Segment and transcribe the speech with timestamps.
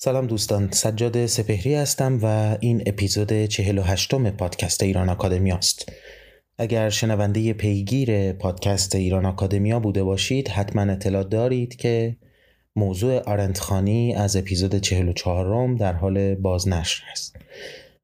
[0.00, 5.92] سلام دوستان سجاد سپهری هستم و این اپیزود 48 م پادکست ایران آکادمی است.
[6.58, 12.16] اگر شنونده پیگیر پادکست ایران آکادمیا بوده باشید حتما اطلاع دارید که
[12.76, 17.36] موضوع آرنتخانی از اپیزود 44 در حال بازنشر است.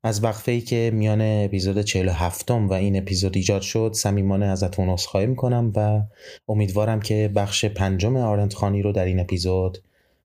[0.03, 5.27] از وقفه ای که میان اپیزود 47 و این اپیزود ایجاد شد صمیمانه ازتون عذرخواهی
[5.27, 6.03] می‌کنم و
[6.49, 9.79] امیدوارم که بخش پنجم آرنتخانی رو در این اپیزود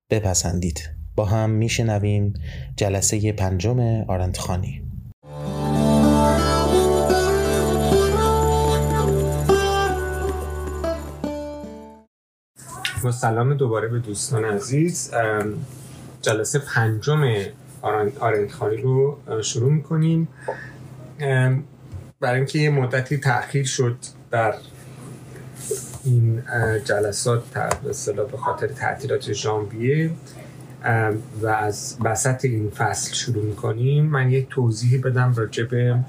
[0.10, 0.99] بپسندید.
[1.16, 2.34] با هم میشنویم.
[2.76, 4.82] جلسه پنجم آرندخانی
[13.04, 15.12] با سلام دوباره به دوستان عزیز.
[16.22, 17.22] جلسه پنجم
[18.20, 20.28] آرندخانی رو شروع می‌کنیم.
[22.20, 23.98] برای اینکه یه مدتی تأخیر شد
[24.32, 24.54] در
[26.06, 26.44] این
[26.86, 27.44] جلسات
[28.32, 30.12] به خاطر تعطیلات ژانویه
[31.42, 34.06] و از وسط این فصل شروع می‌کنیم.
[34.06, 36.00] من یک توضیحی بدم راجع به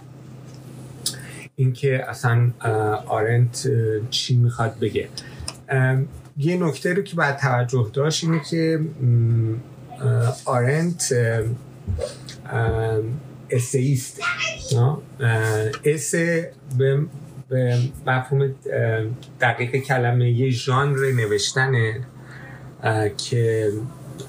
[1.56, 2.50] اینکه اصلا
[3.06, 3.68] آرنت
[4.10, 5.08] چی می‌خواد بگه.
[6.38, 8.80] یه نکته رو که باید توجه داشت اینه که
[10.44, 11.14] آرنت
[13.50, 14.20] اسیست
[15.84, 17.00] اسه به
[18.06, 18.54] مفهوم
[19.40, 22.00] دقیق کلمه یه ژانر نوشتنه
[23.16, 23.72] که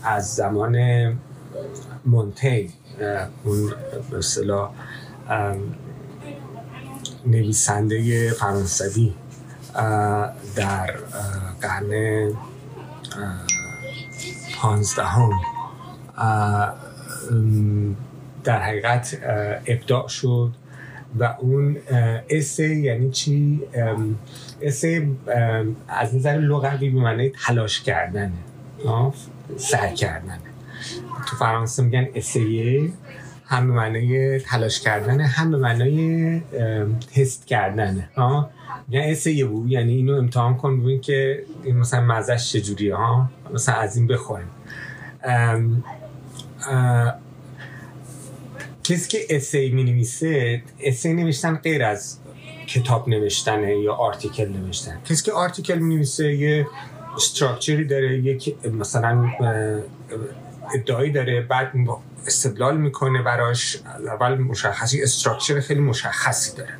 [0.03, 0.77] از زمان
[2.05, 2.69] مونتی
[3.43, 3.73] اون
[4.11, 4.69] مثلا
[7.25, 9.13] نویسنده فرانسوی
[10.55, 10.93] در
[11.61, 12.31] قرن
[14.55, 15.31] پانزدهم.
[18.43, 19.17] در حقیقت
[19.67, 20.51] ابداع شد
[21.19, 21.77] و اون
[22.29, 23.61] اسه یعنی چی؟
[24.61, 25.07] اسه
[25.87, 28.31] از نظر لغوی به معنی تلاش کردنه.
[29.57, 30.39] سعی کردنه
[31.27, 32.91] تو فرانسه میگن اسیه
[33.45, 36.43] هم به معنی تلاش کردنه هم به معنی
[37.15, 38.49] تست کردنه ها؟
[38.89, 43.75] یعنی اسیه بود یعنی اینو امتحان کن ببین که این مثلا مزش چجوریه ها؟ مثلا
[43.75, 44.47] از این بخوریم
[48.83, 52.17] کسی که essay می نویسه essay نوشتن غیر از
[52.67, 55.01] کتاب نوشتنه یا article نوشتن.
[55.05, 56.67] کسی که article می نویسه یه
[57.15, 59.29] structure ی داره یک مثلا
[60.75, 61.71] ادعایی داره بعد
[62.27, 66.73] استدلال می‌کنه براش اول مشخصی structure خیلی مشخصی داره.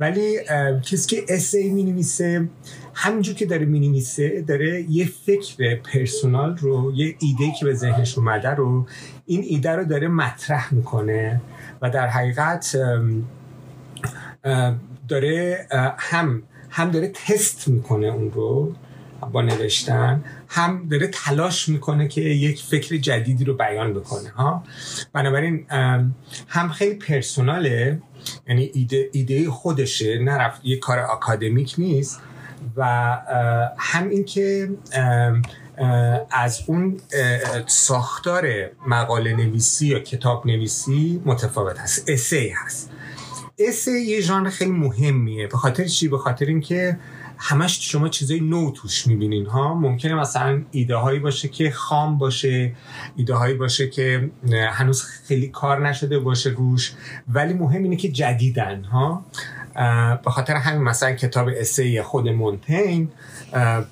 [0.00, 0.38] ولی
[0.82, 2.48] کسی که essay می نویسه
[2.94, 8.18] همینجور که داره می نویسه داره یه فکر personal رو یه ایده که به ذهنش
[8.18, 8.86] اومده رو
[9.26, 11.40] این ایده رو داره مطرح می‌کنه
[11.82, 12.76] و در حقیقت
[15.08, 15.66] داره
[15.98, 18.74] هم هم داره تست می‌کنه اون رو.
[19.32, 24.64] با نوشتن هم داره تلاش می‌کنه که یک فکر جدیدی رو بیان بکنه ها.
[25.12, 25.66] بنابراین
[26.48, 28.02] هم خیلی پرسوناله
[28.48, 32.20] یعنی ایده, ایده خودشه نرفت یه کار اکادمیک نیست
[32.76, 32.84] و
[33.78, 34.70] هم اینکه
[36.30, 37.00] از اون
[37.66, 42.90] ساختار مقاله نویسی یا کتاب نویسی متفاوت هست اسی هست.
[43.68, 45.46] اسی یه ژانر خیلی مهمیه.
[45.46, 46.98] به خاطر چی؟ به خاطر اینکه
[47.38, 52.72] همش شما چیزای نو توش می‌بینین ها؟ ممکنه مثلا ایده هایی باشه که خام باشه
[53.16, 54.30] ایده هایی باشه که
[54.70, 56.92] هنوز خیلی کار نشده باشه روش
[57.28, 59.24] ولی مهم اینه که جدیدن ها؟
[60.24, 63.08] به خاطر همین مثلا کتاب اسی خود مونتین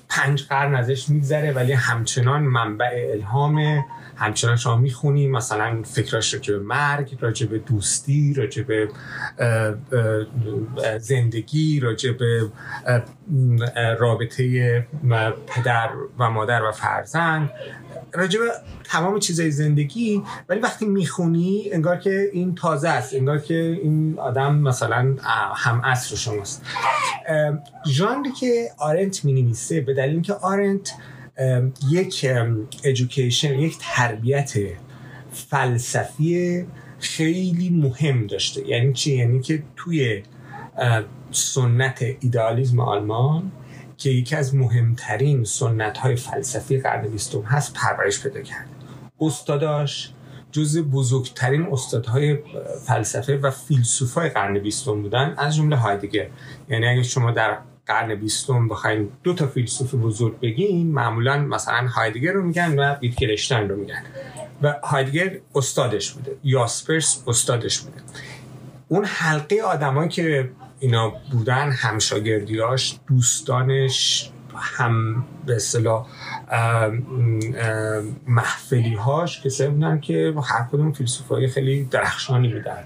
[0.09, 3.85] پنج قرن ازش میگذره ولی همچنان منبع الهام
[4.21, 8.89] همچنان شما می‌خونی مثلا فکراش راجع به مرگ راجع به دوستی راجع به
[10.99, 12.51] زندگی راجع به
[13.99, 14.87] رابطه
[15.47, 17.49] پدر و مادر و فرزند
[18.13, 18.45] راجع به
[18.83, 20.23] تمام چیزای زندگی.
[20.49, 25.15] ولی وقتی می‌خونی انگار که این تازه است انگار که این آدم مثلا
[25.55, 26.65] هم عصر شماست.
[27.87, 29.53] ژانری که آرنت می
[29.85, 30.93] به دلیل اینکه آرنت
[31.89, 32.25] یک
[32.83, 34.53] ادویکیشن یک تربیت
[35.31, 36.65] فلسفی
[36.99, 38.67] خیلی مهم داشته.
[38.67, 40.23] یعنی چی؟ یعنی که توی
[41.31, 43.51] سنت ایدئالیسم آلمان
[43.97, 48.67] که یکی از مهمترین سنت های فلسفی قرن بیستم هست پرورش پیدا کرد.
[49.19, 50.13] استاداش
[50.51, 52.37] جز بزرگترین استادهای
[52.85, 56.27] فلسفه و فیلسوفای قرن بیستم بودن از جمله هایدگر.
[56.69, 57.57] یعنی اگه شما در
[57.91, 63.69] قرن بیستم بخواین دو تا فیلسوف بزرگ بگین معمولا مثلا هایدگر رو میگن و ویتگنشتاین
[63.69, 64.03] رو میگن.
[64.61, 68.01] و هایدگر استادش بوده یاسپرس استادش بوده.
[68.87, 70.49] اون حلقه آدمایی که
[70.79, 76.07] اینا بودن همشاگردیاش دوستانش هم به اصطلاح
[78.27, 82.83] محفلی هاش کسایی بودن که هر کدوم فیلسوفای خیلی درخشانی بودن.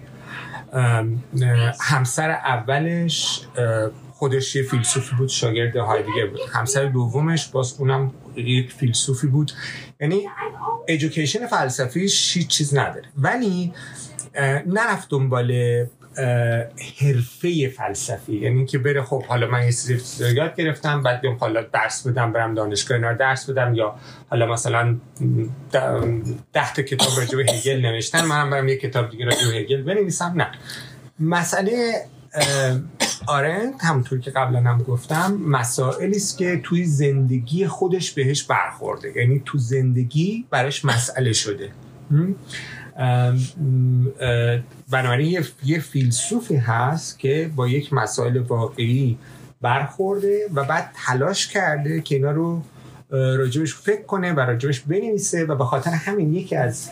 [1.81, 3.41] همسر اولش
[4.17, 6.39] خودش یه فیلسوفی بود شاگرد هایدگر بود.
[6.53, 9.51] همسر دومش باز اونم یک فیلسوفی بود.
[9.99, 10.27] یعنی
[10.87, 13.05] ایژوکیشن فلسفیش هیچ چیز نداره.
[13.17, 13.73] ولی
[14.65, 15.51] نرفت دنبال
[17.01, 18.35] حرفه فلسفی.
[18.35, 19.99] یعنی که بره خب حالا من یه سری
[20.35, 23.75] یاد گرفتم بعد بیام حالا درس بدم برم دانشگاه اینا درس بدم.
[23.75, 23.95] یا
[24.29, 24.97] حالا مثلا
[26.53, 29.81] ده تا کتاب راجع به هگل نوشتن منم برم یه کتاب دیگه راجع به هگل
[29.81, 30.33] بنویسم.
[30.35, 30.51] نه.
[31.19, 32.05] مسئله
[33.27, 39.13] آرنت همونطور که قبلا هم گفتم مسائلی است که توی زندگی خودش بهش برخورده.
[39.15, 41.69] یعنی تو زندگی براش مسئله شده.
[44.91, 49.17] بنابراین یه فیلسوفی هست که با یک مسائل واقعی
[49.61, 52.61] برخورده و بعد تلاش کرده که اینا رو
[53.09, 56.89] راجبش فکر کنه و راجبش بنویسه و به خاطر همین یکی از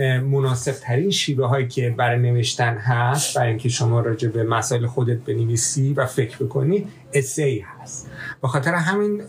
[0.00, 5.18] مناسب ترین شیوه هایی که برای نوشتن هست برای اینکه شما راجع به مسائل خودت
[5.18, 8.10] بنویسی و فکر بکنی اسی هست.
[8.42, 9.22] به خاطر همین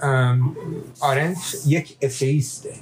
[1.00, 1.38] آرنت
[1.68, 2.74] یک اسیسته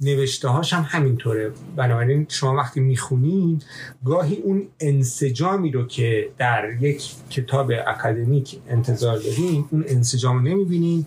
[0.00, 1.50] نوشته هاش هم همینطوره.
[1.76, 3.64] بنابراین شما وقتی می‌خونید
[4.04, 11.06] گاهی اون انسجامی رو که در یک کتاب اکادمیک انتظار دارین اون انسجام رو نمی‌بینین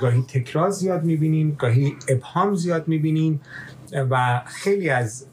[0.00, 3.40] گاهی تکرار زیاد می‌بینین گاهی ابهام زیاد می‌بینین
[4.10, 5.26] و خیلی از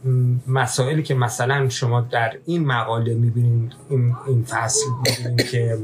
[0.48, 5.78] مسائلی که مثلا شما در این مقاله می‌بینین این, این فصل می‌بینین که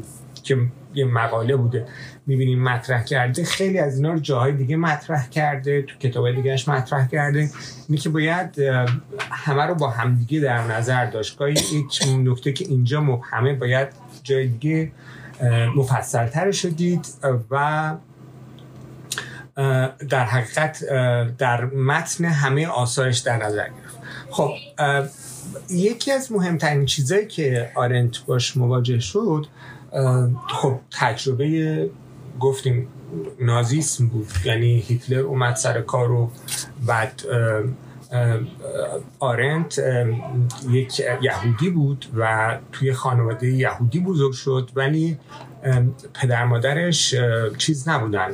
[0.43, 0.57] که
[0.93, 1.85] یه مقاله بوده
[2.27, 7.07] می‌بینیم مطرح کرده خیلی از اینا رو جاهای دیگه مطرح کرده تو کتاب دیگهش مطرح
[7.07, 7.49] کرده.
[7.89, 8.59] اینه که باید
[9.31, 11.37] همه رو با همدیگه در نظر داشت.
[11.37, 13.87] گاهی یک نکته که اینجا مبهمه باید
[14.23, 14.91] جای دیگه
[15.75, 17.07] مفصل تر شدید
[17.51, 17.93] و
[20.09, 20.83] در حقیقت
[21.37, 23.97] در متن همه آثارش در نظر گرفت.
[24.29, 24.51] خب
[25.69, 29.47] یکی از مهمترین چیزایی که آرنت باش مواجه شد
[30.49, 31.89] خب تجربه
[32.39, 32.87] گفتیم
[33.39, 34.27] نازیسم بود.
[34.45, 36.31] یعنی هیتلر اومد سر کار و
[36.85, 37.21] بعد
[39.19, 39.81] آرنت
[40.69, 44.69] یک یهودی بود و توی خانواده یهودی بزرگ شد.
[44.75, 45.17] ولی
[46.13, 47.15] پدر مادرش
[47.57, 48.31] چیز نبودن.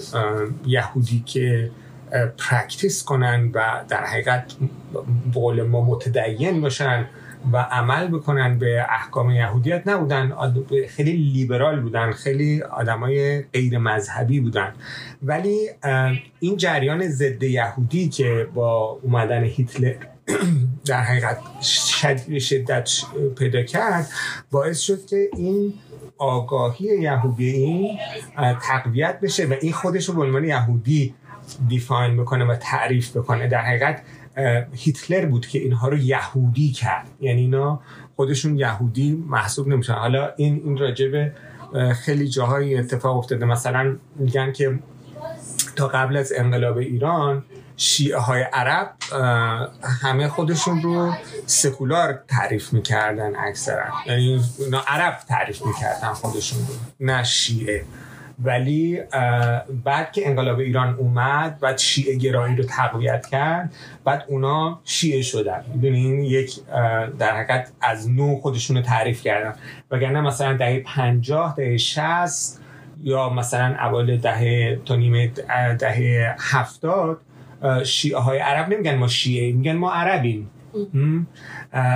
[0.65, 1.71] یهودی که
[2.37, 4.53] practice کنن و در حقیقت
[5.31, 7.05] بقول ما متدین باشن
[7.53, 10.33] و عمل بکنن به احکام یهودیت نبودن.
[10.89, 14.73] خیلی لیبرال بودن خیلی آدمای غیر مذهبی بودن.
[15.23, 15.69] ولی
[16.39, 19.95] این جریان ضد یهودی که با اومدن هیتلر
[20.85, 21.37] در حقیقت
[22.39, 22.89] شدت
[23.37, 24.09] پیدا کرد
[24.51, 25.73] باعث شد که این
[26.17, 27.99] آگاهی یهودی این
[28.61, 31.13] تقویت بشه و این خودش رو به عنوان یهودی
[31.67, 33.47] دیفاین بکنه و تعریف بکنه.
[33.47, 34.01] در حقیقت
[34.73, 37.07] هیتلر بود که اینها رو یهودی کرد.
[37.21, 37.81] یعنی اینا
[38.15, 41.33] خودشون یهودی محسوب نمیشن حالا این این راجبه
[41.95, 43.45] خیلی جاهای اتفاق افتاده.
[43.45, 44.79] مثلا میگن که
[45.75, 47.43] تا قبل از انقلاب ایران
[47.77, 48.93] شیعه های عرب
[50.01, 51.13] همه خودشون رو
[51.45, 53.85] سکولار تعریف می‌کردن اکثرا.
[54.05, 57.83] یعنی اینا عرب تعریف می‌کردن خودشون رو نه شیعه.
[58.43, 58.99] ولی
[59.83, 63.73] بعد که انقلاب ایران اومد بعد شیعه گرایی رو تقویت کرد
[64.05, 65.63] بعد اونا شیعه شدن.
[65.73, 66.59] می‌دونین یک
[67.19, 69.55] در حقیقت از نو خودشون رو تعریف کردن.
[69.91, 72.61] وگرنه مثلا دهه پنجاه دهه شست
[73.03, 75.27] یا مثلا اول دهه تا نیمه
[75.79, 77.21] دهه هفتاد
[77.85, 80.49] شیعه های عرب نمیگن ما شیعه میگن ما عربیم.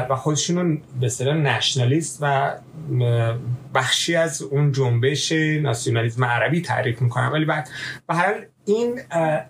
[0.09, 2.53] و خودشون به اصطلاح نشنالیست و
[3.75, 5.31] بخشی از اون جنبش
[5.61, 7.27] ناسیونالیسم عربی تعریف می‌کنن.
[7.27, 7.69] ولی بعد
[8.07, 8.33] به هر
[8.65, 8.99] این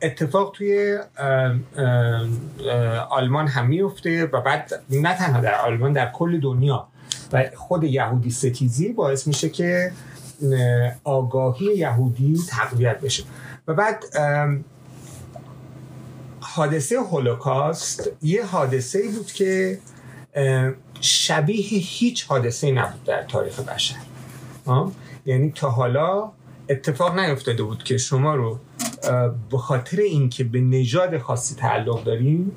[0.01, 0.99] اتفاق توی
[3.09, 6.87] آلمان هم میفته و بعد نه تنها در آلمان در کل دنیا.
[7.33, 9.91] و خود یهودی ستیزی باعث میشه که
[11.03, 13.23] آگاهی یهودی تقویت بشه.
[13.67, 14.03] و بعد
[16.57, 19.79] حادثه هولوکاست یه حادثه بود که
[21.01, 23.95] شبیه هیچ حادثه نبود در تاریخ بشر.
[25.25, 26.31] یعنی تا حالا
[26.69, 28.59] اتفاق نیفتاده بود که شما رو
[29.51, 32.51] به خاطر اینکه به نژاد خاصی تعلق داریم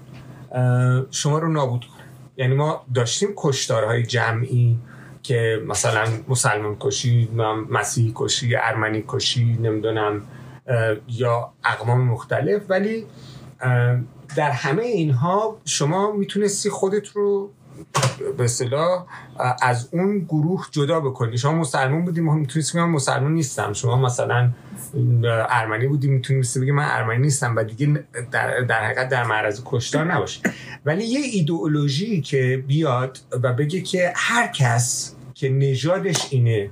[1.10, 2.06] شما رو نابود کنن.
[2.36, 4.78] یعنی ما داشتیم کشتارهای جمعی
[5.22, 7.28] که مثلا مسلمان کشی
[7.70, 10.22] مسیحی کشی ارمنی کشی نمی‌دونم
[11.08, 13.06] یا اقوام مختلف ولی
[14.36, 17.50] در همه اینها شما می‌تونستی خودت رو
[18.38, 19.06] به اصطلاح
[19.62, 21.38] از اون گروه جدا بکنی.
[21.38, 23.72] شما مسلمان بودی ما می‌تونستی من مسلمان نیستم.
[23.72, 24.50] شما مثلا
[25.48, 30.14] ارمنی بودی می‌تونستی بگی من ارمنی نیستم و دیگه در, در حقیقت در معرض کشتار
[30.14, 30.40] نباشه
[30.84, 36.70] ولی یه ایدئولوژی که بیاد و بگه که هر کس که نژادش اینه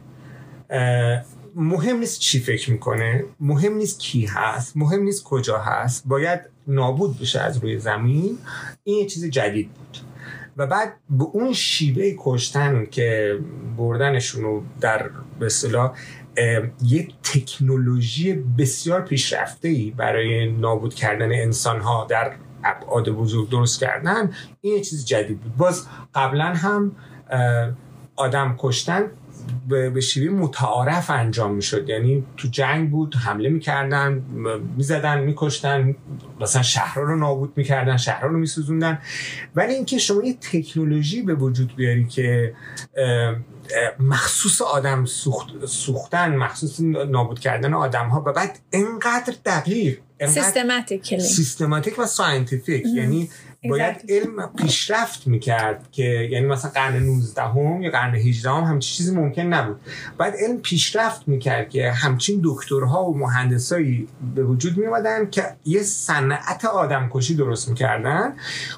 [1.58, 6.02] مهم نیست چی فکر می‌کنه مهم نیست کی هست مهم نیست کجا هست.
[6.06, 8.38] باید نابود بشه از روی زمین.
[8.84, 9.98] این یه چیز جدید بود.
[10.56, 13.38] و بعد به اون شیوه کشتن که
[13.76, 15.92] بردنشون رو در به اصطلاح
[16.82, 22.32] یه تکنولوژی بسیار پیشرفته ای برای نابود کردن انسان ها در
[22.64, 24.32] ابعاد بزرگ درست کردن.
[24.60, 25.56] این یه چیز جدید بود.
[25.56, 26.96] باز قبلا هم
[28.16, 29.04] آدم کشتن
[29.68, 31.88] به شیوه متعارف انجام می‌شد.
[31.88, 34.22] یعنی تو جنگ بود حمله می‌کردن
[34.76, 35.96] می‌زدن میکشتن
[36.40, 38.98] مثلا شهرها رو نابود می‌کردن شهرها رو میسوزوندن.
[39.56, 42.54] ولی اینکه شما یه تکنولوژی به وجود بیاری که
[44.00, 52.06] مخصوص آدم سوخت، سوختن مخصوص نابود کردن آدم ها و بعد انقدر دقیق سیستماتیک و
[52.06, 52.86] scientific.
[52.86, 53.30] یعنی
[53.64, 58.96] باید علم پیشرفت می‌کرد که یعنی مثلا قرن 19 هم یا قرن 18 هم همچین
[58.96, 59.80] چیزی ممکن نبود.
[60.18, 66.64] باید علم پیشرفت می‌کرد که همچین دکترها و مهندسایی به وجود میومدن که یه صنعت
[66.64, 68.32] آدم کشی درست می‌کردن.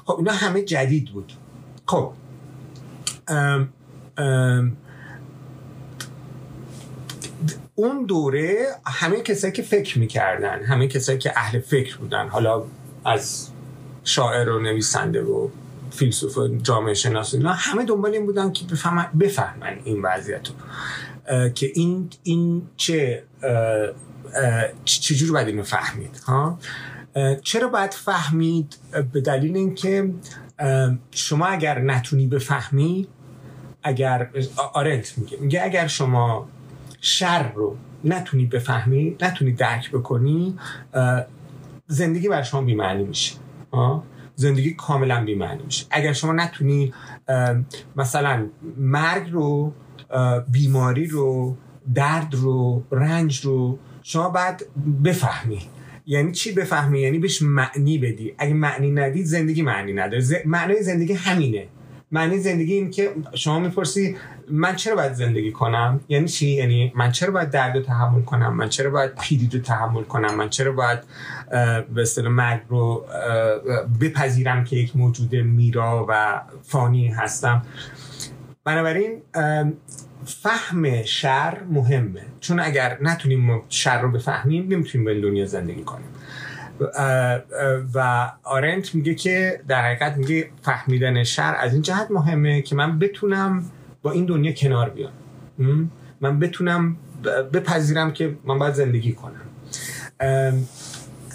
[0.05, 1.33] خب اینا همه جدید بود.
[1.85, 2.13] خب.
[3.27, 3.69] ام
[4.17, 4.77] ام
[7.75, 12.63] اون دوره همه کسایی که فکر می‌کردن همه کسایی که اهل فکر بودن حالا
[13.05, 13.50] از
[14.11, 15.49] شاعر و نویسنده و
[15.91, 21.49] فیلسوف و جامعه شناس اینا همه دنبال این بودن که بفهمن, بفهمن این وضعیت رو
[21.49, 23.23] که این این چه
[24.85, 26.59] چجور باید اینو فهمید ها؟
[27.43, 28.75] چرا باید فهمید؟
[29.13, 30.13] به دلیل اینکه
[31.11, 33.07] شما اگر نتونی بفهمی
[33.83, 34.29] اگر
[34.73, 36.49] آرنت میگه میگه اگر شما
[37.01, 40.57] شر رو نتونی بفهمی نتونی درک بکنی
[41.87, 43.35] زندگی بر شما بیمعنی میشه.
[44.35, 45.85] زندگی کاملا بیمعنی میشه.
[45.91, 46.93] اگر شما نتونی
[47.95, 48.47] مثلا
[48.77, 49.73] مرگ رو
[50.51, 51.57] بیماری رو
[51.95, 54.65] درد رو رنج رو شما باید
[55.03, 55.61] بفهمی.
[56.05, 58.33] یعنی چی بفهمی؟ یعنی بهش معنی بدی.
[58.37, 60.19] اگه معنی ندید زندگی معنی نداره.
[60.19, 60.33] ز...
[60.45, 61.67] معنی زندگی همینه.
[62.11, 64.15] معنی زندگی این که شما می‌پرسی
[64.49, 68.53] من چرا باید زندگی کنم؟ یعنی چی؟ یعنی من چرا باید درد رو تحمل کنم؟
[68.53, 70.99] من چرا باید پیری رو تحمل کنم؟ من چرا باید
[71.93, 73.05] به اصطلاح مرگ رو
[74.01, 77.65] بپذیرم که یک موجود میرا و فانی هستم؟
[78.63, 79.21] بنابراین
[80.25, 82.21] فهم شر مهمه.
[82.39, 86.07] چون اگر نتونیم شر رو بفهمیم نمی‌تونیم به دنیا زندگی کنیم.
[87.93, 92.99] و آرنت میگه که در حقیقت میگه فهمیدن شر از این جهت مهمه که من
[92.99, 93.65] بتونم
[94.01, 95.11] با این دنیا کنار بیام.
[96.21, 96.97] من بتونم
[97.53, 99.41] بپذیرم که من باید زندگی کنم.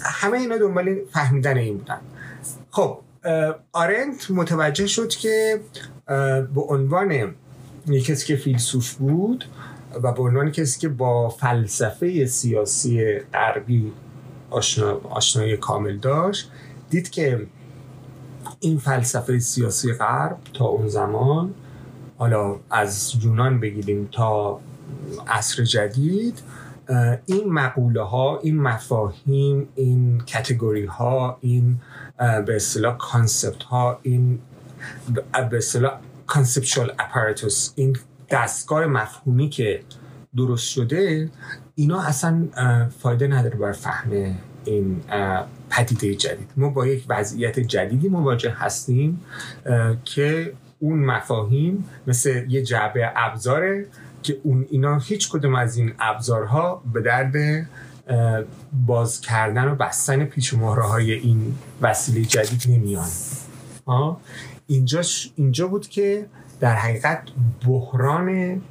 [0.03, 1.99] همه اینا دنبال فهمیدن این بودن.
[2.71, 2.99] خب
[3.71, 5.59] آرنت متوجه شد که
[6.55, 7.35] به عنوان
[8.05, 9.45] کسی که فیلسوف بود
[10.03, 13.93] و به عنوان کسی که با فلسفه سیاسی غربی
[14.49, 16.51] آشنا، آشنایی کامل داشت.
[16.89, 17.47] دید که
[18.59, 21.53] این فلسفه سیاسی غرب تا اون زمان
[22.17, 24.59] حالا از یونان بگیریم تا
[25.27, 26.39] عصر جدید
[27.25, 31.77] این مقوله ها این مفاهیم این کتگوری ها این
[32.17, 34.39] به اصطلاح concept ها این
[35.49, 37.97] به اصطلاح conceptual apparatus این
[38.29, 39.83] دستگاه مفهومی که
[40.37, 41.29] درست شده
[41.79, 42.47] اینا اصلا
[42.99, 45.01] فایده نداره برای فهم این
[45.69, 46.49] پدیده جدید.
[46.57, 49.21] ما با یک وضعیت جدیدی مواجه هستیم
[50.05, 53.85] که اون مفاهیم مثل یه جعبه ابزاره
[54.23, 57.67] که اون اینا هیچ کدوم از این ابزارها به درد
[58.87, 63.07] باز کردن و بستن پیچ و های این وسیله جدید نمیان.
[64.67, 65.01] اینجا,
[65.35, 66.25] اینجا بود که
[66.59, 67.21] در حقیقت
[67.67, 68.61] بحران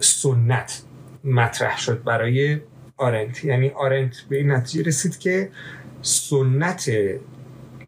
[0.00, 0.82] سنت
[1.24, 2.60] مطرح شد برای
[2.96, 3.44] آرنت.
[3.44, 5.50] یعنی آرنت به این نتیجه رسید که
[6.02, 6.90] سنت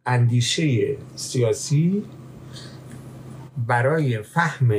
[0.06, 2.04] اندیشه سیاسی
[3.66, 4.74] برای فهم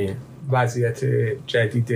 [0.50, 1.04] وضعیت
[1.46, 1.94] جدید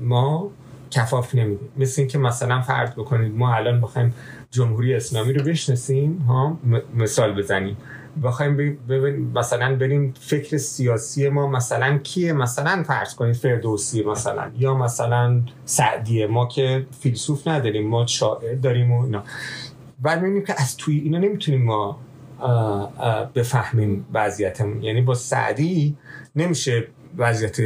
[0.00, 0.50] ما
[0.90, 1.64] کفاف نمیده.
[1.76, 4.14] مثل اینکه مثلا فرض بکنید ما الان بخوایم
[4.50, 6.58] جمهوری اسلامی رو بشناسیم ها
[6.94, 7.76] مثال بزنیم.
[8.24, 8.56] بخوایم
[8.88, 15.42] ببین مثلا بریم فکر سیاسی ما مثلا کیه؟ مثلا فرض کنید فردوسی مثلا یا مثلا
[15.64, 19.24] سعدیه ما که فیلسوف نداریم ما شاعر داریم و اینا.
[20.00, 21.98] بعد می‌بینیم که از توی اینا نمی‌تونیم ما
[23.34, 24.82] بفهمیم وضعیتمون.
[24.82, 25.96] یعنی با سعدی
[26.36, 27.56] نمیشه وضعیت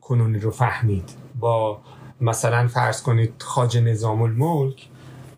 [0.00, 1.10] کنونی رو فهمید.
[1.40, 1.80] با
[2.20, 4.88] مثلا فرض کنید خاج نظام الملک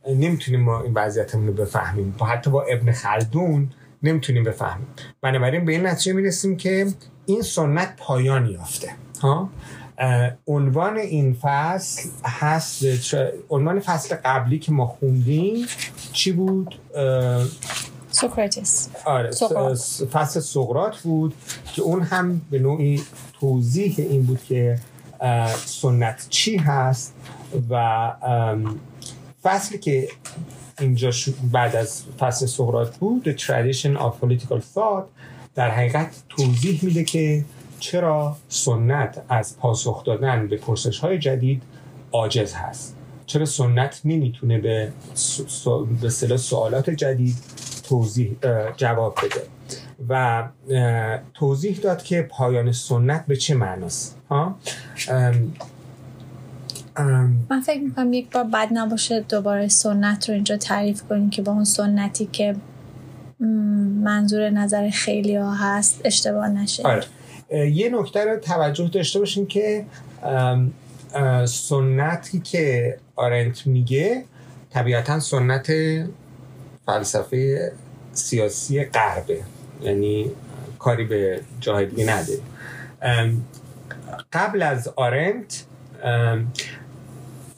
[0.09, 2.15] نمی‌تونیم ما این وضعیتمون رو بفهمیم.
[2.19, 3.71] با حتی با ابن خلدون
[4.05, 4.87] نمی‌تونیم بفهمیم.
[5.23, 6.87] بنابراین به این نتیجه می‌رسیم که
[7.27, 8.91] این سنت پایان یافته.
[9.21, 9.51] ها؟
[10.47, 12.85] عنوان این فصل هست
[13.51, 15.67] عنوان فصل قبلی که ما خوندیم
[16.13, 16.75] چی بود؟
[18.11, 19.31] سوکراتیس آره
[20.13, 21.35] فصل سقرات بود
[21.75, 23.03] که اون هم به نوعی
[23.41, 24.79] توضیح این بود که
[25.65, 27.15] سنت چی هست
[27.71, 28.13] و
[29.43, 30.09] فصلی که
[30.81, 31.11] اینجا
[31.53, 35.05] بعد از فصل سقرات بود The Tradition of Political Thought
[35.55, 37.45] در حقیقت توضیح میده که
[37.81, 41.63] چرا سنت از پاسخ دادن به پرسش های جدید
[42.13, 42.97] عاجز هست.
[43.27, 44.93] چرا سنت نمی‌تونه به
[46.01, 47.37] به سوالات جدید
[47.89, 48.37] توضیح
[48.77, 49.43] جواب بده؟
[50.09, 50.45] و
[51.35, 54.19] توضیح داد که پایان سنت به چه معناست.
[57.51, 61.53] من فکر می‌کنم یک بار بد نباشه دوباره سنت رو اینجا تعریف کنیم که با
[61.53, 62.57] اون سنتی که
[64.03, 66.83] منظور نظر خیلی ها هست اشتباه نشه.
[66.83, 67.05] آره.
[67.71, 69.85] یه نکته رو توجه داشته باشیم که
[71.45, 74.25] سنتی که آرنت میگه
[74.71, 75.73] طبیعتا سنت
[76.87, 77.73] فلسفه
[78.13, 79.41] سیاسی غربه.
[79.83, 80.31] یعنی
[80.79, 82.41] کاری به جای دیگه نداره
[84.33, 85.65] قبل از آرنت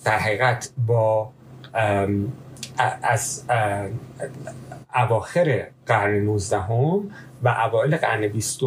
[0.06, 1.30] در حقیقت با
[3.02, 3.44] از
[4.94, 6.56] اواخر قرن 19
[7.42, 8.60] و اوایل قرن 20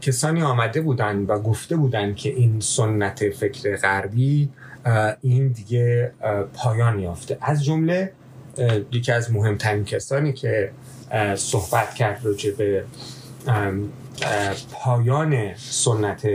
[0.00, 4.48] کسانی آمده بودند و گفته بودند که این سنت فکر غربی
[5.20, 6.12] این دیگه
[6.54, 7.38] پایان یافته.
[7.40, 8.12] از جمله
[8.92, 10.70] یکی از مهمترین کسانی که
[11.36, 12.84] صحبت کرد راجع به
[14.72, 16.28] پایان سنت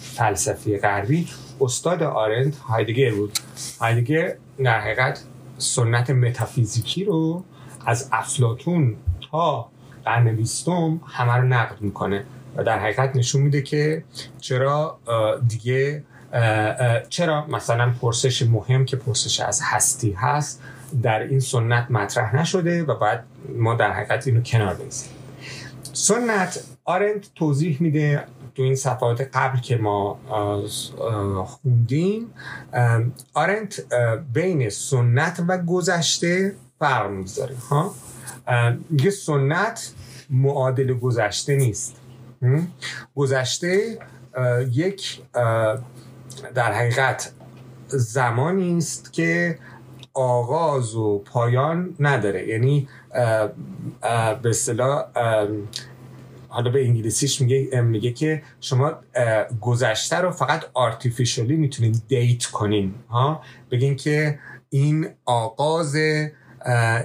[0.00, 1.28] فلسفی غربی
[1.60, 3.38] استاد آرنت هایدگر بود.
[3.80, 5.24] هایدگر در حقیقت
[5.58, 7.44] سنت متافیزیکی رو
[7.86, 8.96] از افلاتون
[9.30, 9.68] تا
[10.04, 12.24] قرن بیستم همه رو نقد می‌کنه
[12.56, 14.04] و در حقیقت نشون میده که
[14.40, 14.98] چرا
[15.48, 16.04] دیگه
[17.08, 20.62] چرا مثلا پرسش مهم که پرسش از هستی هست
[21.02, 23.24] در این سنت مطرح نشده و بعد
[23.56, 25.16] ما در حقیقت اینو کنار بگذاریم
[25.92, 28.24] سنت آرنت توضیح میده
[28.54, 30.18] تو این صفحات قبل که ما
[31.46, 32.34] خوندیم
[33.34, 33.94] آرنت
[34.32, 37.94] بین سنت و گذشته فرق می‌ذاره ها؟
[38.90, 39.92] میگه سنت
[40.30, 41.96] معادل گذشته نیست.
[43.16, 43.98] گذشته
[44.72, 45.20] یک
[46.54, 47.32] در حقیقت
[47.88, 49.58] زمانی است که
[50.14, 52.48] آغاز و پایان نداره.
[52.48, 52.88] یعنی
[54.42, 55.04] به اصطلاح
[56.48, 58.92] حالا به انگلیسیش میگه میگه که شما
[59.60, 64.38] گذشته رو فقط artificially می‌تونین date کنین ها؟ بگین که
[64.70, 65.94] این آغاز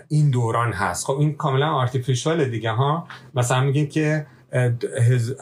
[0.07, 1.05] این دوران هست.
[1.05, 4.25] خب این کاملا artificial دیگه ها؟ مثلا میگین که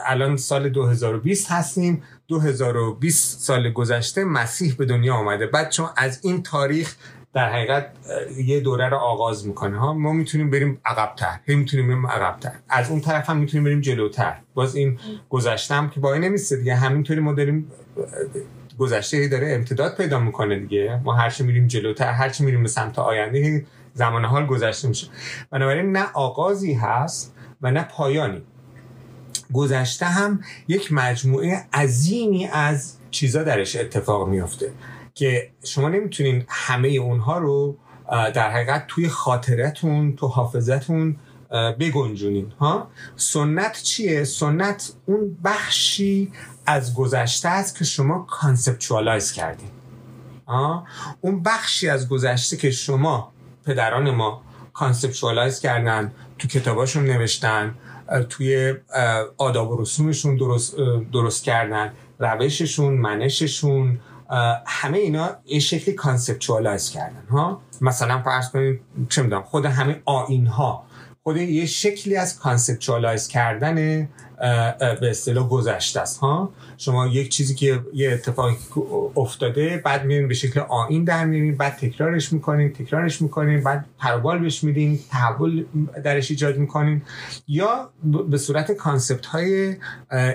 [0.06, 5.46] الان سال 2020 هستیم 2020 سال گذشته مسیح به دنیا آمده.
[5.46, 6.96] بعد چون از این تاریخ
[7.34, 7.86] در حقیقت
[8.44, 9.78] یه دوره رو آغاز می‌کنه.
[9.78, 11.38] ها ما می‌تونیم بریم عقبتر.
[11.46, 12.52] هی می‌تونیم بریم عقبتر.
[12.68, 14.36] از اون طرف هم می‌تونیم بریم جلوتر.
[14.54, 14.98] باز این
[15.30, 16.74] گذشته هم که با این نمیسته دیگه.
[16.74, 17.72] همینطوری ما داریم
[18.78, 21.00] گذشته داره امتداد پیدا می‌کنه دیگه.
[21.04, 23.64] ما هرچی میریم جلوتر هرچی میریم به سمت آینده
[23.94, 25.06] زمان حال گذشته میشه.
[25.50, 28.42] بنابراین نه آغازی هست و نه پایانی.
[29.52, 34.72] گذشته هم یک مجموعه عظیمی از چیزا درش اتفاق میفته
[35.14, 37.76] که شما نمی‌تونین همه اونها رو
[38.08, 41.16] در حقیقت توی خاطرتون تو حافظتون
[41.80, 46.32] بگنجونین ها؟ سنت چیه؟ سنت اون بخشی
[46.66, 49.70] از گذشته است که شما conceptualize کردین
[51.20, 53.32] اون بخشی از گذشته که شما
[53.66, 57.74] پدران ما conceptualize کردن تو کتاباشون نوشتن
[58.28, 58.74] توی
[59.36, 60.76] آداب و رسومشون درست,
[61.12, 64.00] درست کردن روششون منششون
[64.66, 70.46] همه اینا یه شکلی conceptualize کردن ها؟ مثلا فرض کنید چه می‌دونم خود همه آیین
[70.46, 70.84] ها
[71.22, 73.74] خود یه شکلی از conceptualize کردن
[75.00, 78.56] به اصطلاح گذشته است ها؟ شما یک چیزی که یه اتفاقی
[79.16, 84.38] افتاده بعد میرین به شکل آیین در میرین بعد تکرارش می‌کنین تکرارش می‌کنین بعد پروبال
[84.38, 85.64] بهش میدین تحول
[86.04, 87.02] درش ایجاد می‌کنین
[87.48, 87.90] یا
[88.30, 89.76] به صورت concept های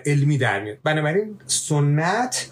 [0.06, 2.50] علمی در میاد بنابراین سنت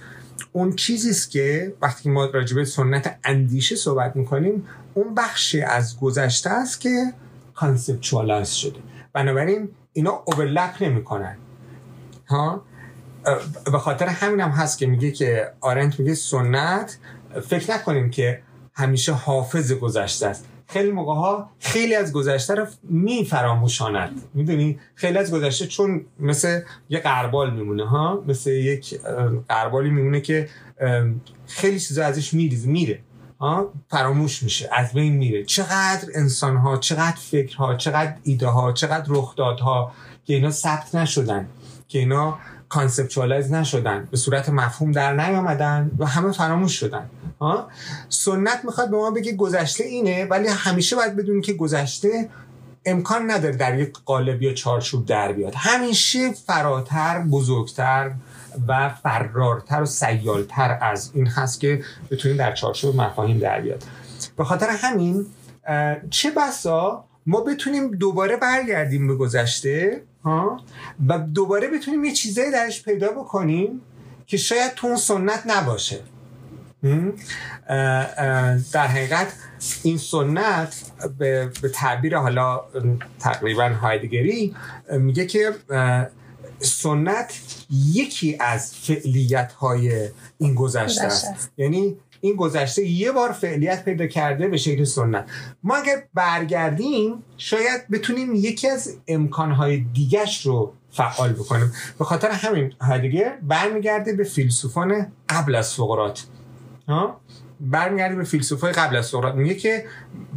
[0.55, 5.99] اون چیزی است که وقتی ما راجع به سنت اندیشه صحبت می‌کنیم اون بخشی از
[5.99, 7.13] گذشته است که
[7.53, 8.79] conceptualize شده.
[9.13, 11.37] بنابراین اینا overlap نمی‌کنن.
[12.27, 12.65] ها؟
[13.71, 16.97] به خاطر همین هم هست که میگه که آرنت میگه سنت
[17.47, 18.41] فکر نکنیم که
[18.73, 20.45] همیشه حافظ گذشته است.
[20.67, 26.61] خیلی موقع ها خیلی از گذشته رو می فراموشاند می‌دونی؟ خیلی از گذشته چون مثل
[26.89, 28.99] یه غربال میمونه ها؟ مثل یک
[29.49, 30.49] غربالی میمونه که
[31.47, 32.99] خیلی چیزا ازش میریزه میره
[33.39, 35.43] ها؟ فراموش میشه از بین میره.
[35.43, 39.91] چقدر انسان ها چقدر فکرها چقدر ایده ها چقدر رخدادها
[40.25, 41.47] که اینا ثبت نشدن
[41.87, 42.39] که اینا
[42.75, 47.05] conceptualize نشدن به صورت مفهوم در نیامدن و همه فراموش شدن.
[47.41, 47.67] ها؟
[48.09, 52.29] سنت می‌خواد به ما بگه گذشته اینه ولی همیشه باید بدونی که گذشته
[52.85, 55.53] امکان نداره در یک قالب یا چارچوب در بیاد.
[55.55, 58.11] همیشه فراتر بزرگتر
[58.67, 63.83] و فرارتر و سیالتر از این هست که بتونیم در چارچوب مفاهیم در بیاد.
[64.37, 65.25] به خاطر همین
[66.09, 70.61] چه بسا ما بتونیم دوباره برگردیم به گذشته ها؟
[71.07, 73.81] و دوباره بتونیم یه چیزایی درش پیدا بکنیم
[74.27, 75.99] که شاید تو اون سنت نباشه.
[78.73, 79.33] در حقیقت
[79.83, 82.61] این سنت به, تعبیر حالا
[83.19, 84.55] تقریبا هایدگری
[84.91, 85.51] میگه که
[86.59, 87.39] سنت
[87.93, 91.51] یکی از فعلیت های این گذشته است.
[91.57, 95.29] یعنی این گذشته یه بار فعلیت پیدا کرده به شکل سنت.
[95.63, 101.73] ما اگر برگردیم شاید بتونیم یکی از امکانهای دیگش رو فعال بکنیم.
[101.99, 106.19] به خاطر همین هایدگر برمیگرده به فیلسوفان قبل از سقراط.
[107.59, 109.35] برمیگرده به فیلسوفای قبل از سقراط.
[109.35, 109.85] میگه که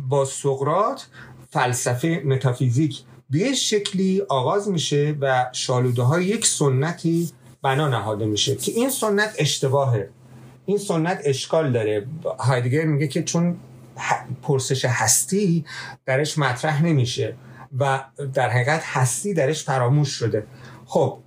[0.08, 1.02] با سقراط
[1.50, 7.30] فلسفه متافیزیک به شکلی آغاز میشه و شالوده های یک سنتی
[7.62, 10.10] بنا نهاده میشه که این سنت اشتباهه.
[10.68, 12.06] این سنت اشکال داره.
[12.38, 13.56] هایدگر میگه که چون
[14.42, 15.64] پرسش هستی
[16.06, 17.36] درش مطرح نمیشه
[17.78, 18.04] و
[18.34, 20.46] در حقیقت هستی درش فراموش شده.
[20.86, 21.18] خب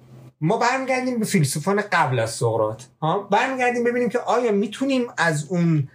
[0.41, 2.83] ما برمیگردیم به فیلسوفان قبل از سقراط.
[3.01, 5.87] ها برمیگردیم ببینیم که آیا می‌تونیم از اون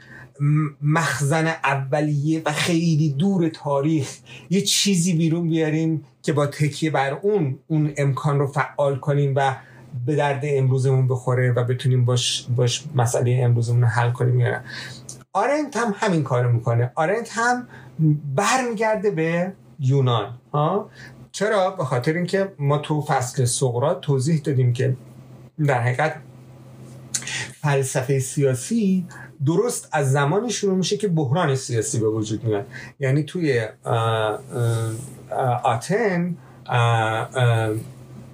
[0.82, 4.09] مخزن اولیه و خیلی دور تاریخ
[4.50, 9.56] یه چیزی بیرون بیاریم که با تکیه بر اون اون امکان رو فعال کنیم و
[10.06, 14.61] به درد امروزمون بخوره و بتونیم باش, باش مسئله امروزمون رو حل کنیم یا
[15.32, 16.92] آرنت هم همین کارو می‌کنه.
[16.94, 17.68] آرنت هم
[18.35, 20.90] برمیگرده به یونان ها؟
[21.32, 24.96] چرا؟ به خاطر اینکه ما تو فصل سقراط توضیح دادیم که
[25.66, 26.14] در حقیقت
[27.61, 29.06] فلسفه سیاسی
[29.46, 32.66] درست از زمانی شروع میشه که بحران سیاسی به وجود میاد.
[33.00, 33.66] یعنی توی
[35.62, 36.37] آتن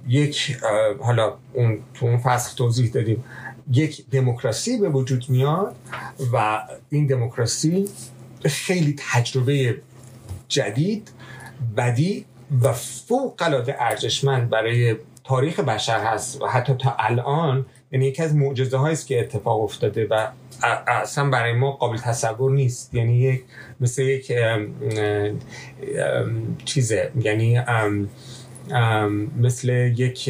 [0.07, 0.57] یک
[0.99, 3.23] حالا اون تو اون فصل توضیح دادیم.
[3.71, 5.75] یک دموکراسی به وجود میاد
[6.33, 7.89] و این دموکراسی
[8.45, 9.77] خیلی تجربه
[10.47, 11.09] جدید
[11.77, 12.25] بدی
[12.61, 18.35] و فوق العاده ارزشمند برای تاریخ بشر هست و حتی تا الان یعنی یکی از
[18.35, 20.27] معجزه است که اتفاق افتاده و
[20.87, 22.93] اصلا برای ما قابل تصور نیست.
[22.93, 23.43] یعنی یک
[23.79, 24.31] مثل یک
[26.65, 27.57] چیزه یعنی
[29.37, 30.29] مثل یک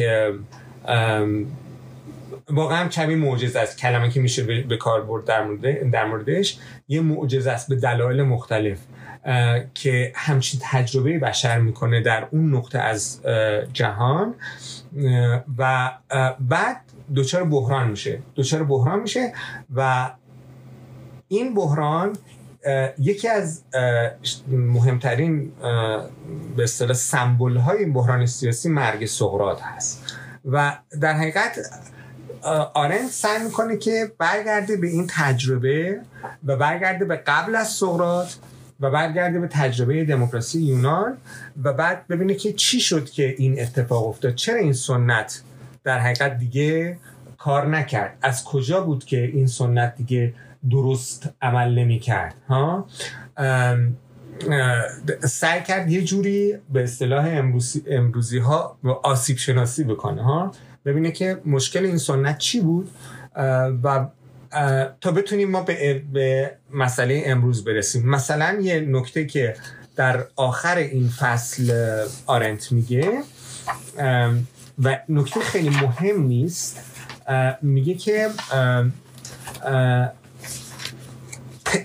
[2.50, 3.78] واقعا کمی معجزه است.
[3.78, 8.22] کلمه که میشه به کار برد در, مورد در موردش یه معجزه است به دلایل
[8.22, 8.78] مختلف
[9.74, 13.22] که همچین تجربه بشر می‌کنه در اون نقطه از
[13.72, 14.34] جهان
[15.58, 15.90] و
[16.40, 16.80] بعد
[17.16, 18.18] دچار بحران میشه.
[18.36, 19.32] دچار بحران میشه
[19.74, 20.10] و
[21.28, 22.16] این بحران
[22.98, 23.62] یکی از
[24.48, 25.52] مهمترین
[26.56, 30.16] به اصطلاح سمبل های بحران سیاسی مرگ سقراط هست.
[30.44, 31.58] و در حقیقت
[32.74, 36.00] آرنت سعی می‌کنه که برگرده به این تجربه
[36.44, 38.32] و برگرده به قبل از سقراط
[38.80, 41.16] و برگرده به تجربه دموکراسی یونان
[41.62, 44.34] و بعد ببینه که چی شد که این اتفاق افتاد.
[44.34, 45.42] چرا این سنت
[45.84, 46.98] در حقیقت دیگه
[47.38, 50.34] کار نکرد؟ از کجا بود که این سنت دیگه
[50.70, 52.86] درست عمل نمی کرد ها
[55.20, 60.52] سعی کرد یه جوری به اصطلاح امروزی, امروزی ها آسیب شناسی بکنه ها؟
[60.84, 62.90] ببینه که مشکل این سنت چی بود
[63.82, 64.06] و
[65.00, 68.08] تا بتونیم ما به, به مسئله امروز برسیم.
[68.08, 69.56] مثلا یه نکته که
[69.96, 71.72] در آخر این فصل
[72.26, 73.22] آرنت میگه
[74.78, 76.80] و نکته خیلی مهم نیست
[77.62, 78.28] میگه که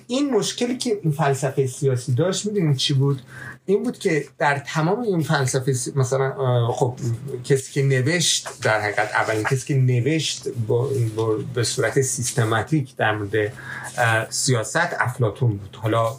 [0.07, 3.21] این مشکلی که این فلسفه سیاسی داشت می‌دونید چی بود؟
[3.65, 6.95] این بود که در تمام این فلسفه مثلا خب
[7.43, 10.89] کسی که نوشت در حقیقت اولین کسی که نوشت با,
[11.53, 13.53] به صورت سیستماتیک در مورد
[14.29, 15.77] سیاست افلاتون بود.
[15.81, 16.15] حالا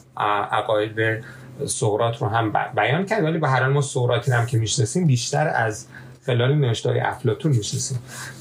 [0.53, 1.25] عقاید
[1.67, 5.49] سقراط رو هم بیان کرد ولی به هر حال ما سقراطی هم که می‌شناسیم بیشتر
[5.49, 5.87] از
[6.27, 7.99] خلال نوشتار افلاتون می‌شناسیم.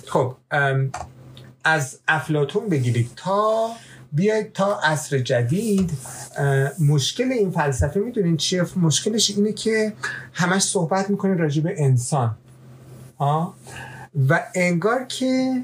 [0.07, 0.35] خب
[1.63, 3.69] از افلاتون بگیرید تا
[4.11, 5.91] بیاید تا عصر جدید
[6.79, 9.93] مشکل این فلسفه می‌دونین چیه؟ مشکلش اینه که
[10.33, 12.35] همش صحبت می‌کنه راجع به انسان.
[14.29, 15.63] و انگار که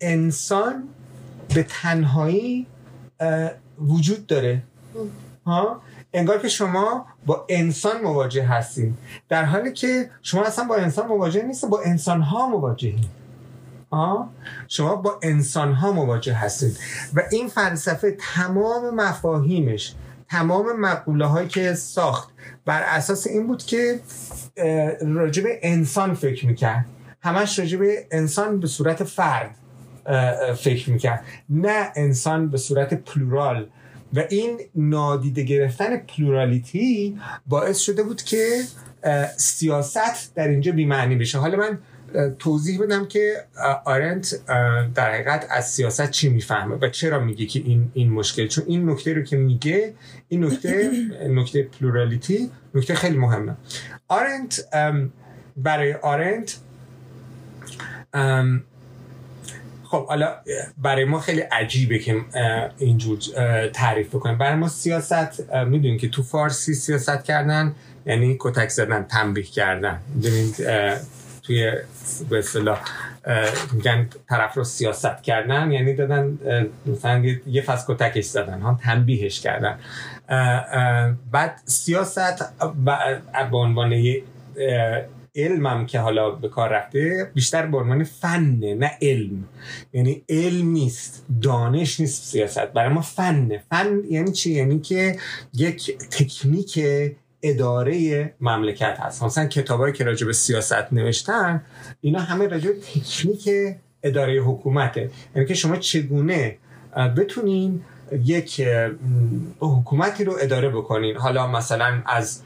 [0.00, 0.88] انسان
[1.54, 2.66] به تنهایی
[3.78, 4.62] وجود داره.
[5.46, 5.80] ها
[6.14, 8.94] انگار که شما با انسان مواجه هستید
[9.28, 13.25] در حالی که شما اصلا با انسان مواجه نیست با انسان ها مواجهید
[14.68, 16.78] شما با انسان ها مواجه هستید
[17.14, 19.94] و این فلسفه تمام مفاهیمش
[20.28, 22.28] تمام مقوله هایی که ساخت
[22.64, 24.00] بر اساس این بود که
[25.00, 26.86] راجب انسان فکر می‌کرد.
[27.22, 29.54] همش راجب انسان به صورت فرد
[30.56, 31.24] فکر می‌کرد.
[31.48, 33.68] نه انسان به صورت پلورال.
[34.14, 38.62] و این نادیده گرفتن پلورالیتی باعث شده بود که
[39.36, 41.38] سیاست در اینجا بیمعنی بشه.
[41.38, 41.78] حالا من
[42.38, 43.44] توضیح بدم که
[43.84, 44.34] آرنت
[44.94, 48.90] در حقیقت از سیاست چی می‌فهمه و چرا میگه که این این مشکل؟ چون این
[48.90, 49.94] نکته رو که میگه
[50.28, 50.90] این نکته
[51.28, 53.54] نکته پلورالیتی نکته خیلی مهمه.
[54.08, 54.60] آرنت
[55.56, 56.56] برای آرنت
[59.84, 60.34] خب حالا
[60.78, 62.16] برای ما خیلی عجیبه که
[62.78, 63.18] اینجور
[63.68, 64.38] تعریف بکنیم.
[64.38, 67.74] برای ما سیاست می‌دونیم که تو فارسی سیاست کردن
[68.06, 70.00] یعنی کتک زدن تنبیه کردن.
[71.46, 71.72] توی
[72.30, 72.80] به اصطلاح
[73.72, 76.38] میگن طرف رو سیاست کردن یعنی دادن
[76.86, 79.78] مثلا یه فصل کتکش زدن ها تنبیهش کردن.
[81.32, 82.52] بعد سیاست
[83.50, 83.94] به عنوان
[85.36, 89.44] علمم که حالا به کار رفته بیشتر به عنوان فنه نه علم.
[89.92, 92.66] یعنی علم نیست دانش نیست سیاست.
[92.66, 93.62] برای ما فنه.
[93.70, 95.18] فن یعنی چی؟ یعنی که
[95.54, 96.78] یک تکنیک
[97.48, 99.22] اداره مملکت هست.
[99.22, 101.62] مثلا کتابایی که راجع به سیاست نوشتن
[102.00, 103.48] اینا همه راجع به تکنیک
[104.02, 105.10] اداره حکومته.
[105.34, 106.58] یعنی که شما چگونه
[107.16, 107.82] بتونین
[108.24, 108.62] یک
[109.58, 112.42] حکومتی رو اداره بکنین؟ حالا مثلا از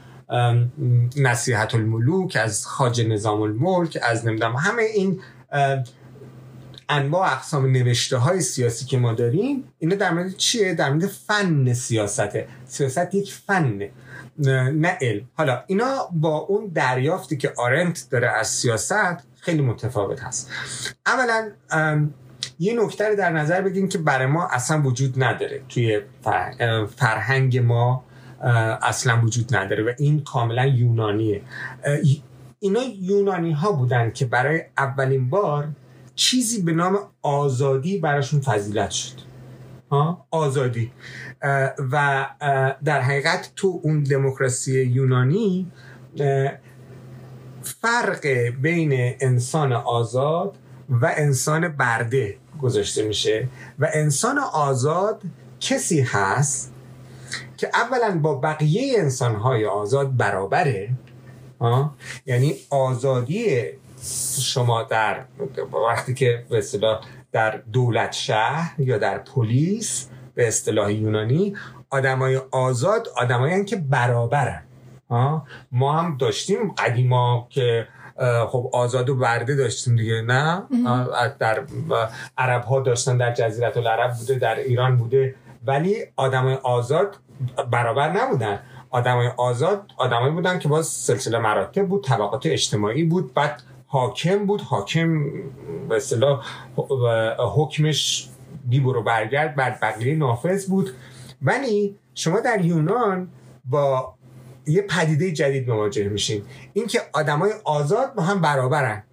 [1.15, 5.19] نصیحت الملوک از خاج نظام الملک از نمی‌دونم همه این
[6.89, 11.73] انواع اقسام نوشته های سیاسی که ما داریم اینا در مورد چیه؟ در مورد فن
[11.73, 12.47] سیاسته.
[12.65, 13.89] سیاست یک فنه.
[14.47, 20.51] نه علم حالا اینا با اون دریافتی که آرنت داره از سیاست خیلی متفاوت هست.
[21.05, 21.51] اولا
[22.59, 25.61] یه نکته رو در نظر بگیریم که برای ما اصلا وجود نداره.
[25.69, 26.01] توی
[26.95, 28.03] فرهنگ ما
[28.81, 31.41] اصلا وجود نداره و این کاملا یونانیه.
[32.59, 35.67] اینا یونانی ها بودن که برای اولین بار
[36.15, 39.31] چیزی به نام آزادی براشون فضیلت شد.
[40.31, 40.91] آزادی.
[41.91, 42.27] و
[42.85, 45.71] در حقیقت تو اون دموکراسی یونانی
[47.63, 48.27] فرق
[48.61, 50.57] بین انسان آزاد
[50.89, 53.47] و انسان برده گذاشته میشه.
[53.79, 55.21] و انسان آزاد
[55.59, 56.73] کسی هست
[57.57, 60.89] که اولا با بقیه انسانهای آزاد برابره
[62.25, 63.63] یعنی آزادی
[64.41, 65.25] شما در
[65.87, 66.63] وقتی که به
[67.31, 71.55] در دولت شهر یا در پلیس به اصطلاح یونانی
[71.89, 74.63] آدمای آزاد آدمایی که برابرن.
[75.71, 77.87] ما هم داشتیم قدیما که
[78.47, 80.63] خب آزاد و برده داشتیم دیگه نه؟
[81.39, 81.63] در
[82.37, 85.35] عرب ها داشتن در جزیرت العرب بوده در ایران بوده.
[85.65, 87.17] ولی آدمای آزاد
[87.71, 88.59] برابر نبودن.
[88.89, 94.61] آدمای آزاد آدمایی بودن که باز سلسله مراتب بود طبقات اجتماعی بود بعد حاکم بود.
[94.61, 95.23] حاکم
[95.89, 96.45] به اصطلاح
[97.55, 98.29] حکمش
[98.71, 100.93] بی برو برگرد بر بقیه نافذ بود.
[101.41, 103.27] ولی شما در یونان
[103.65, 104.15] با
[104.67, 106.43] یه پدیده جدید مواجه میشین.
[106.73, 109.03] اینکه آدمای آزاد با هم برابرن.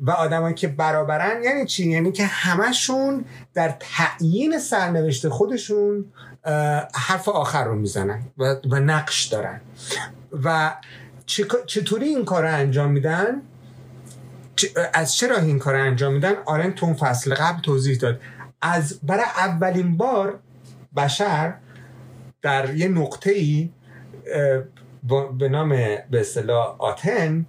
[0.00, 6.04] و آدمایی که برابرن یعنی چی؟ یعنی که همشون در تعیین سرنوشت خودشون
[6.94, 9.60] حرف آخر رو می‌زنن و, نقش دارن.
[10.44, 10.74] و
[11.66, 13.42] چطوری این کار رو انجام میدن؟
[14.94, 18.20] از چرا این کار انجام میدن؟ آرن تو فصل قبل توضیح داد.
[18.62, 20.38] از برای اولین بار
[20.96, 21.54] بشر
[22.42, 23.70] در یه نقطه ای
[25.38, 25.68] به نام
[26.10, 27.46] به اصطلاح آتن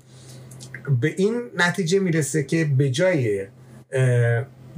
[1.02, 3.48] به این نتیجه می‌رسه که به جای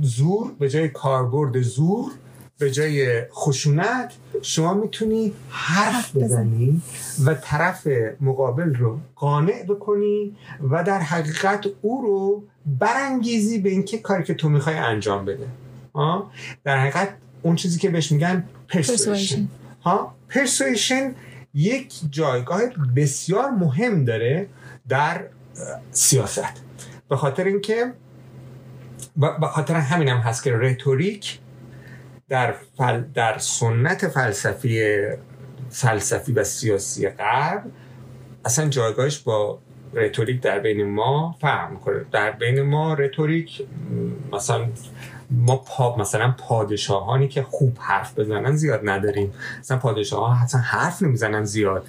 [0.02, 2.12] زور به جای کاربرد زور
[2.58, 6.82] به جای خشونت شما می‌تونی حرف بزنی
[7.26, 7.88] و طرف
[8.22, 10.36] مقابل رو قانع بکنی
[10.72, 12.44] و در حقیقت او رو
[12.80, 15.48] برانگیزی به اینکه کاری که تو می‌خوای انجام بده.
[16.64, 17.10] در حقیقت
[17.42, 19.48] اون چیزی که بهش میگن persuasion
[19.82, 21.16] ها persuasion
[21.54, 22.62] یک جایگاه
[22.96, 24.48] بسیار مهم داره
[24.90, 25.26] در
[25.92, 26.64] سیاست.
[27.10, 27.94] به خاطر اینکه
[29.18, 31.40] به خاطر همین هم هست که rhetoric
[32.30, 35.04] در, فل در سنت فلسفی
[35.70, 37.64] فلسفی و سیاسی غرب
[38.46, 39.60] اصلا جایگاهش با
[39.94, 43.64] رتوریک در بین ما فهم کنه در بین ما رتوریک
[44.34, 44.68] مثلا
[45.32, 49.34] ما پا مثلا پادشاهانی که خوب حرف بزنن زیاد نداریم.
[49.60, 51.88] مثلا پادشاه ها اصلا حرف نمی‌زنن زیاد.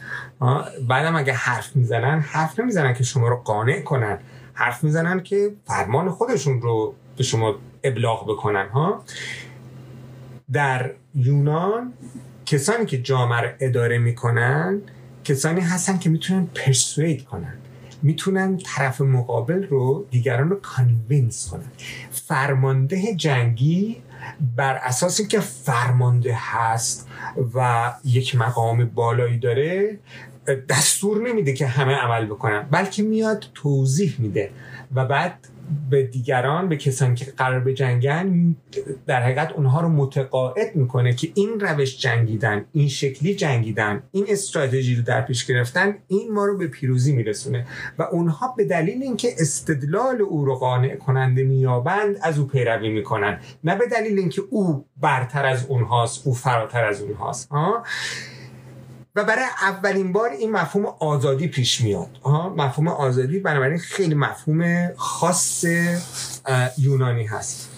[0.88, 4.18] بعدم اگه حرف می‌زنن حرف نمی‌زنن که شما رو قانع کنن.
[4.55, 9.05] حرف می‌زنن که فرمان خودشون رو به شما ابلاغ بکنن ها؟
[10.52, 11.92] در یونان
[12.46, 14.81] کسانی که جامعه اداره می‌کنن
[15.24, 17.55] کسانی هستن که می‌تونن پرسوید کنن.
[18.03, 21.71] می‌تونن طرف مقابل رو دیگران رو کانوینس کنن.
[22.11, 23.97] فرمانده جنگی
[24.57, 27.09] بر اساس اینکه فرمانده هست
[27.55, 29.99] و یک مقام بالایی داره
[30.69, 34.51] دستور نمیده که همه عمل بکنن بلکه میاد توضیح میده
[34.95, 35.49] و بعد
[35.90, 38.56] به دیگران به کسانی که قرار به جنگن
[39.06, 44.94] در حقیقت اونها رو متقاعد می‌کنه که این روش جنگیدن این شکلی جنگیدن این استراتژی
[44.94, 47.66] رو در پیش گرفتن این ما رو به پیروزی میرسونه.
[47.98, 53.38] و اونها به دلیل اینکه استدلال او رو قانع کننده میابند از او پیروی می‌کنن.
[53.64, 57.48] نه به دلیل اینکه او برتر از اونهاست او فراتر از اونهاست.
[57.48, 57.82] ها
[59.14, 62.18] و برای اولین بار این مفهوم آزادی پیش میاد.
[62.57, 65.64] مفهوم آزادی بنابراین خیلی مفهوم خاص
[66.79, 67.68] یونانی هست.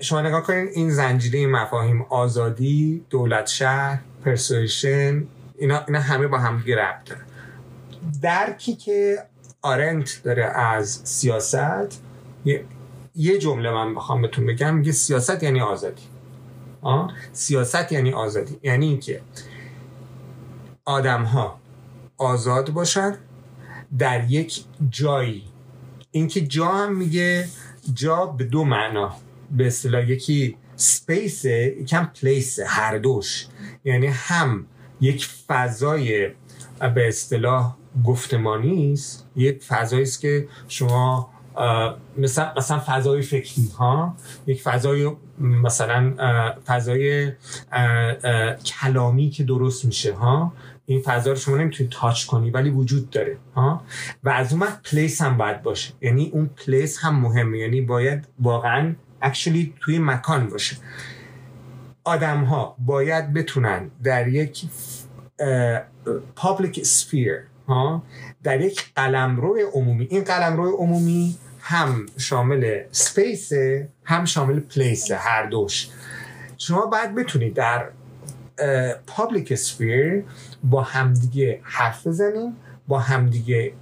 [0.00, 5.24] شما نگاه کنید این زنجیره مفاهیم آزادی دولت شهر پرسویشن
[5.58, 7.20] اینا, اینا همه با هم ربط داره.
[8.22, 9.18] درکی که
[9.62, 12.00] آرنت داره از سیاست
[13.14, 16.02] یه جمله من بخوام بهتون بگم میگه سیاست یعنی آزادی.
[17.32, 18.58] سیاست یعنی آزادی.
[18.62, 19.20] یعنی اینکه
[20.84, 21.60] آدم ها
[22.16, 23.16] آزاد باشن
[23.98, 25.44] در یک جایی.
[26.10, 27.48] اینکه جا هم میگه
[27.94, 29.14] جا به دو معنا.
[29.50, 33.46] به اصطلاح یکی سپیس یکم پلیس هر دوش.
[33.84, 34.66] یعنی هم
[35.00, 36.28] یک فضای
[36.94, 41.30] به اصطلاح گفتمانی است یک فضایی است که شما
[42.18, 46.14] مثلا مثلا فضای فکری ها یک فضای مثلا
[46.66, 47.32] فضای
[48.66, 50.52] کلامی که درست میشه ها؟
[50.86, 53.82] این فضا رو شما نمی‌تونید touch کنی ولی وجود داره ها؟
[54.24, 55.92] و از اون place هم باید باشه.
[56.00, 57.58] یعنی اون place هم مهمه.
[57.58, 60.76] یعنی باید واقعا actually توی مکان باشه.
[62.04, 64.64] آدم ها باید بتونن در یک
[66.36, 68.02] public sphere ها؟
[68.42, 70.06] در یک قلمرو عمومی.
[70.10, 73.52] این قلمرو عمومی هم شامل space
[74.04, 75.88] هم شامل place هر دوش.
[76.58, 77.88] شما باید بتونید در
[79.06, 80.24] public sphere
[80.64, 82.56] با همدیگه حرف بزنیم
[82.88, 83.72] با همدیگه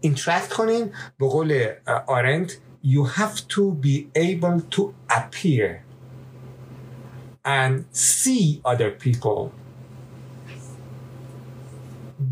[0.00, 1.68] interact کنیم به قول
[2.06, 5.82] آرنت you have to be able to appear
[7.44, 9.50] and see other people.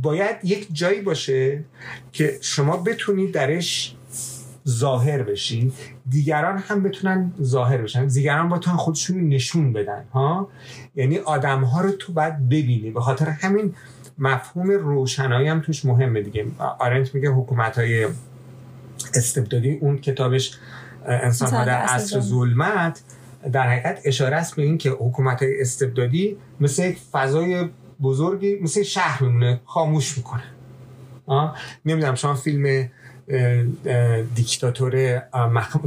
[0.03, 1.64] باید یک جایی باشه
[2.12, 3.96] که شما بتونید درش
[4.68, 5.72] ظاهر بشی
[6.09, 8.07] دیگران هم بتونن ظاهر بشن.
[8.07, 10.48] دیگران تو خودشون نشون بدن ها؟
[10.94, 12.90] یعنی آدم ها رو تو باید ببینی.
[12.90, 13.74] به خاطر همین
[14.18, 16.46] مفهوم روشنایی هم توش مهمه دیگه.
[16.79, 18.07] آرنت میگه حکومت های
[19.14, 20.59] استبدادی اون کتابش
[21.07, 23.02] انسان ها در عصر ظلمت
[23.52, 27.68] در حقیقت اشاره است به این که حکومت های استبدادی مثل یک فضای
[28.02, 30.42] بزرگی مثل شهر میمونه خاموش می‌کنه.
[31.85, 32.88] نمی‌دونم شما فیلم
[34.35, 35.19] دیکتاتور.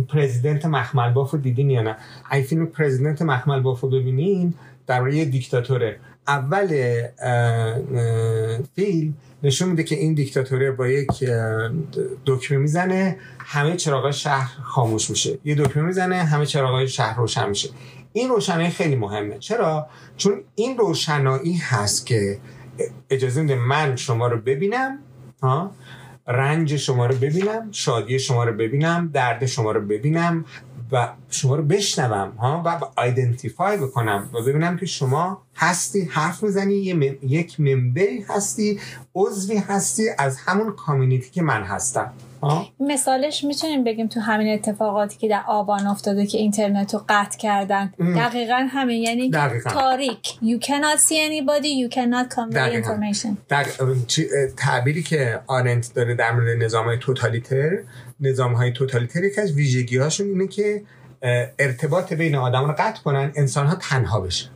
[0.10, 1.98] پرزیدنت مخمل بافو دیدین یا نه؟
[2.32, 4.54] این فیلم پرزیدنت مخمل بافو ببینین
[4.88, 6.00] در یه دیکتاتوره.
[6.28, 6.68] اول
[8.76, 11.24] فیلم نشون میده که این دیکتاتوره با یک
[12.26, 15.38] دکمه می‌زنه همه چراغ شهر خاموش میشه.
[15.46, 17.70] یه دکمه می‌زنه همه چراغ شهر روشن میشه.
[18.14, 19.40] این روشنایی خیلی مهمه.
[19.40, 19.88] چرا؟
[20.18, 22.38] چون این روشنایی هست که
[23.10, 25.00] اجازه میده من شما رو ببینم
[26.30, 30.46] رنج شما رو ببینم شادی شما رو ببینم درد شما رو ببینم
[30.92, 36.76] و شما رو بشنوم ها؟ و آیدنتیفای بکنم و ببینم که شما هستی حرف می‌زنی
[37.22, 38.80] یک ممبری هستی
[39.16, 42.14] عضوی هستی از همون کامیونیتی که من هستم.
[42.80, 47.94] مثالش می‌تونیم بگیم تو همین اتفاقاتی که در آبان افتاده که اینترنت رو قطع کردن.
[48.00, 49.70] دقیقا همین یعنی دقیقا.
[49.70, 50.30] تاریک.
[50.42, 53.38] You cannot see anybody you cannot convey information.
[53.50, 53.66] در
[54.58, 57.78] تعبیری که آرنت داره در مورد نظام های توتالیتر
[58.20, 60.84] نظام های توتالیتر یکی از ویژگی هاشون اینه که
[61.60, 64.50] ارتباط بین آدم رو قطع کنن انسان ها؟ تنها بشن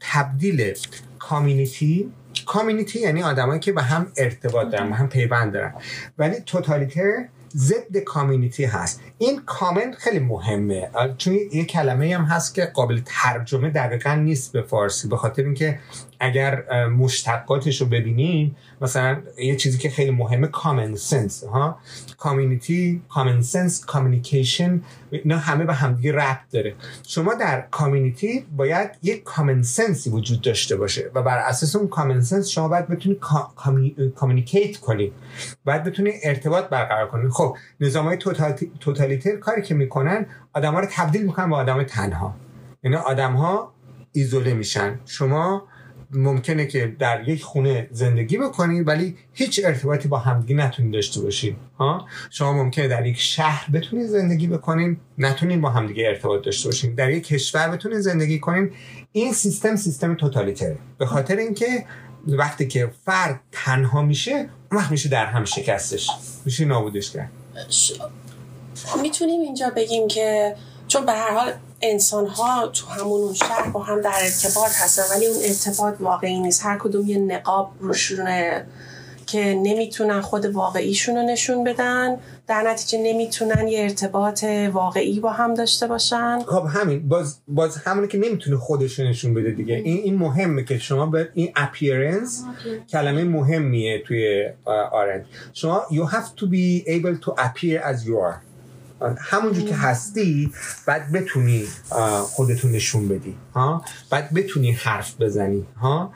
[0.00, 0.74] تبدیل
[1.18, 2.12] کامیونیتی
[2.46, 5.74] کامیونیتی یعنی آدمایی که به هم ارتباط دارن به هم پیوند دارن.
[6.18, 9.00] ولی توتالیتر ضد کامیونیتی هست.
[9.18, 10.90] این کامنت خیلی مهمه.
[11.18, 15.78] چون یه کلمه هم هست که قابل ترجمه دقیقا نیست به فارسی به خاطر اینکه
[16.22, 21.78] اگر مشتقاتش رو ببینیم مثلا یه چیزی که خیلی مهمه common sense ها؟
[22.18, 26.74] community common sense communication اینا همه به همدیگه ربط داره.
[27.06, 31.88] شما در community باید یک common sense ی وجود داشته باشه و بر اساس اون
[31.88, 33.20] common sense شما باید بتونید
[34.14, 35.12] communicate کنید
[35.64, 38.18] باید بتونید ارتباط برقرار کنید خب نظام های
[38.80, 42.34] توتالیتر کاری که می‌کنن آدم ها رو تبدیل می‌کنن به آدم تنها.
[42.82, 43.72] یعنی آدم ها
[44.12, 45.00] ایزوله میشن.
[45.06, 45.68] شما
[46.12, 51.56] ممکنه که در یک خونه زندگی بکنید ولی هیچ ارتباطی با همدیگه نتونید داشته باشید
[51.78, 56.96] ها؟ شما ممکنه در یک شهر بتونید زندگی بکنید نتونید با همدیگه ارتباط داشته باشید
[56.96, 58.72] در یک کشور بتونید زندگی کنید
[59.12, 60.78] این سیستم سیستم توتالیتره.
[60.98, 61.84] به خاطر اینکه
[62.26, 66.10] وقتی که فرد تنها میشه وقت میشه در هم شکستش.
[66.44, 67.30] میشه نابودش کرد.
[69.02, 70.56] می‌تونیم اینجا بگیم که
[70.88, 71.52] چون به هر حال
[71.82, 76.64] انسان ها تو همون شهر با هم در ارتباط هستن ولی اون ارتباط واقعی نیست.
[76.64, 78.66] هر کدوم یه نقاب روشونه
[79.26, 82.16] که نمی‌تونن خود واقعیشون رو نشون بدن.
[82.46, 86.38] در نتیجه نمی‌تونن یه ارتباط واقعی با هم داشته باشن.
[86.40, 87.08] خب همین.
[87.08, 89.74] باز باز همونه که نمی‌تونه خودش نشون بده دیگه.
[89.74, 92.44] این این مهمه که شما به این اپیرنس
[92.90, 94.48] کلمه مهمیه توی
[94.92, 95.24] آرنج.
[95.52, 98.51] شما you have to be able to appear as you are.
[99.18, 100.52] همونجور که هستی
[100.86, 101.64] بعد بتونی
[102.22, 106.12] خودتون نشون بدی ها؟ بعد بتونی حرف بزنی ها؟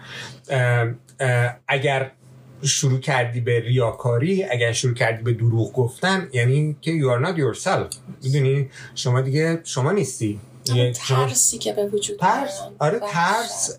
[1.68, 2.12] اگر
[2.62, 7.38] شروع کردی به ریاکاری اگر شروع کردی به دروغ گفتن یعنی که you are not
[7.38, 7.96] yourself.
[8.22, 10.40] می‌دونی؟ شما دیگه شما نیستی.
[10.94, 13.78] ترسی که به وجود ترس؟ آره ترس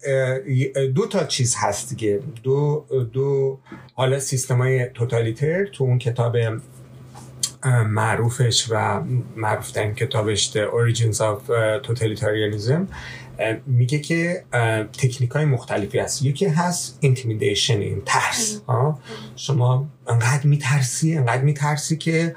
[0.95, 2.19] دو تا چیز هست دیگه.
[2.43, 3.59] دو دو
[3.93, 6.35] حالا سیستم های توتالیتر تو اون کتاب
[7.87, 9.01] معروفش و
[9.35, 11.51] معروف ترین کتابش The Origins of
[11.87, 12.93] Totalitarianism.
[13.65, 14.43] میگه که
[14.93, 16.23] تکنیک های مختلفی هست.
[16.23, 18.61] یکی هست intimidation این ترس.
[19.35, 22.35] شما انقدر میترسی انقدر میترسی که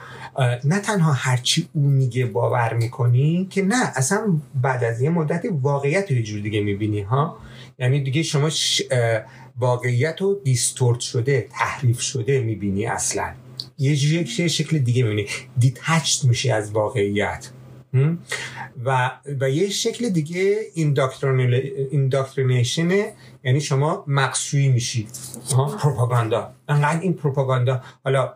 [0.64, 6.11] نه تنها هرچی او میگه باور می‌کنی که نه اصلا بعد از یه مدت واقعیت
[6.11, 7.39] رو یه جور دیگه می‌بینی ها؟
[7.79, 8.51] یعنی دیگه شما
[9.59, 13.33] واقعیت رو distort شده تحریف شده می‌بینی اصلا.
[13.81, 15.26] یه شکل دیگه می‌بینی.
[15.59, 17.51] detached میشی از واقعیت.
[18.85, 19.11] و
[19.41, 20.59] و یه شکل دیگه
[21.91, 23.12] indoctrination ه
[23.45, 25.09] یعنی شما مغزشویی میشید
[25.83, 26.51] پروپاگاندا.
[26.68, 28.35] انقدر این پروپاگاندا حالا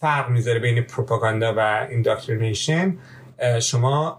[0.00, 2.98] فرق می‌ذاره بین پروپاگاندا و indoctrination
[3.60, 4.18] شما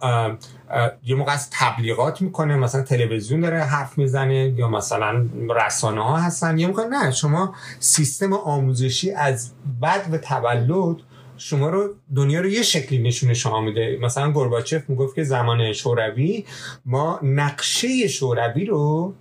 [1.04, 5.28] یه موقع از تبلیغات می‌کنه مثلا تلویزیون داره حرف می‌زنه یا مثلا
[5.66, 6.58] رسانه ها هستن.
[6.58, 9.52] یه موقع نه شما سیستم آموزشی از
[9.82, 10.96] بد و تولد
[11.38, 13.98] شما رو دنیا رو یه شکلی نشونه شما میده.
[14.02, 16.46] مثلا گورباچف می‌گفت که زمان شوروی
[16.86, 19.14] ما نقشه شوروی رو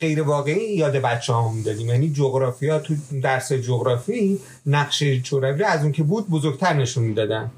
[0.00, 5.92] غیر واقعی یاد بچه ها می‌دادیم یعنی جغرافیا تو درس جغرافی نقشه شوروی از اون
[5.92, 7.50] که بود بزرگتر نشون می‌دادن.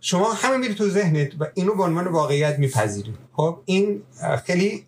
[0.00, 3.14] شما همه میری تو ذهنت و اینو به عنوان واقعیت میپذیری.
[3.32, 4.02] خب این
[4.46, 4.84] خیلی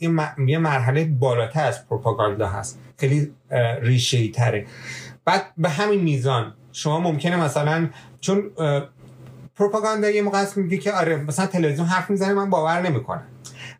[0.46, 2.78] یه مرحله بالاتر از پروپاگاندا هست.
[2.98, 3.32] خیلی
[3.82, 4.66] ریشه تره
[5.24, 7.88] بعد به همین میزان شما ممکنه مثلا
[8.20, 8.51] چون
[9.57, 13.22] پروپاگاندا یه موقع میگه که آره مثلا تلویزیون حرف می‌زنه من باور نمی‌کنم.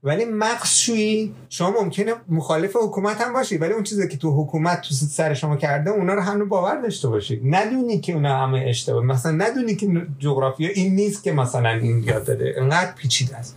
[0.03, 4.95] ولی مقصوی شما ممکنه مخالف حکومت هم باشی ولی اون چیزی که تو حکومت تو
[4.95, 7.41] سر شما کرده اونا رو همه باور داشته باشی.
[7.45, 12.27] ندونی که اونا همه اشتباه مثلا ندونی که جغرافیا این نیست که مثلا این یاد
[12.27, 12.55] داده.
[12.59, 13.57] انقدر پیچیده است.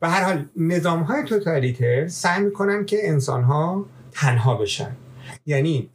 [0.00, 4.96] به هر حال نظام های توتالیتر سعی می‌کنن که انسان ها تنها بشن.
[5.46, 5.90] یعنی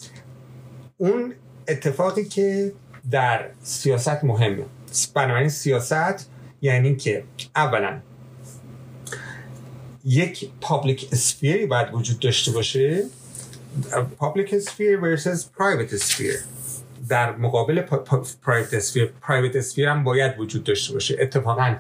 [0.98, 1.34] اون
[1.68, 2.74] اتفاقی که
[3.12, 4.66] در سیاست مهمه.
[5.16, 6.30] بنابراین سیاست
[6.62, 7.24] یعنی که
[7.56, 8.00] اولا
[10.06, 13.04] یک public sphere ی باید وجود داشته باشه.
[14.18, 16.36] public sphere versus private sphere
[17.10, 17.82] در مقابل
[18.42, 21.18] private sphere private sphere هم باید وجود داشته باشه.
[21.20, 21.76] اتفاقا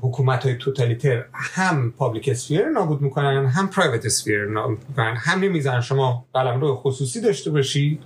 [0.00, 6.26] حکومت های توتالیتر هم public sphere نابود می‌کنن هم private sphere نابود هم نمیذارن شما
[6.34, 8.02] قلم رو خصوصی داشته باشید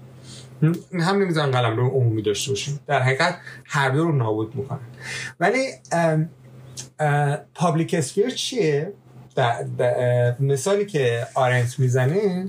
[0.93, 4.81] هم نمیذارن قلمرو عمومی داشته باشید در حقیقت هر دو رو نابود می‌کنن.
[5.41, 5.67] ولی
[7.55, 8.93] public sphere چیه؟
[10.41, 12.49] مثالی که آرنت می‌زنه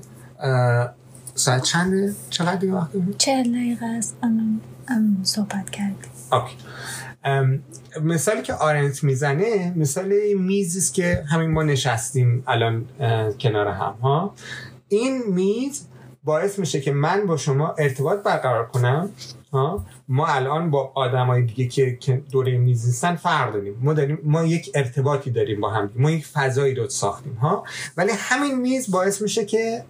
[1.36, 4.18] ساعت چنده؟ چقدر دیگه وقت؟ چهل دقیقه است
[5.24, 6.12] صحبت کردیم
[8.02, 12.86] مثالی که آرنت می‌زنه مثال میزی است که همین ما نشستیم الان
[13.40, 14.34] کنار هم ها
[14.88, 15.88] این میز
[16.24, 19.10] باعث میشه که من با شما ارتباط برقرار کنم.
[19.54, 23.78] ها؟ ما الان با آدمای دیگه که دوره میز نیستن فرق داریم.
[23.82, 25.90] ما داریم ما یک ارتباطی داریم با هم.
[25.96, 27.34] ما یک فضایی رو ساختیم.
[27.34, 27.64] ها؟
[27.98, 29.84] ولی همین میز باعث میشه که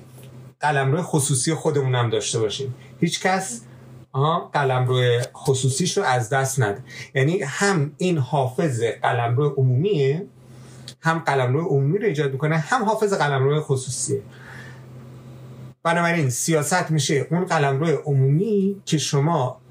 [0.59, 2.75] قلمرو خصوصی خودمون هم داشته باشیم.
[2.99, 3.61] هیچ کس
[4.53, 6.83] قلمرو خصوصیش رو از دست نده.
[7.15, 10.27] یعنی هم این حافظ قلمرو عمومیه
[11.01, 14.21] هم قلمرو عمومی رو ایجاد می‌کنه هم حافظ قلمرو خصوصیه.
[15.83, 19.61] بنابراین سیاست میشه اون قلمرو عمومی که شما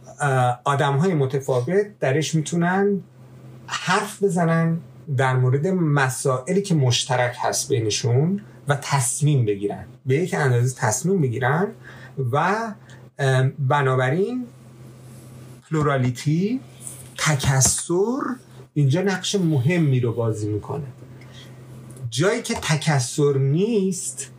[0.64, 3.00] آدم های متفاوت درش می‌تونن
[3.66, 4.78] حرف بزنن
[5.16, 9.84] در مورد مسائلی که مشترک هست بینشون و تصمیم بگیرن.
[10.06, 11.66] به یک اندازه تصمیم بگیرن
[12.32, 12.56] و
[13.58, 14.46] بنابراین
[15.70, 16.60] plurality
[17.18, 18.20] تکثر
[18.74, 20.86] اینجا نقش مهمی رو بازی می‌کنه.
[22.10, 24.30] جایی که تکثر نیست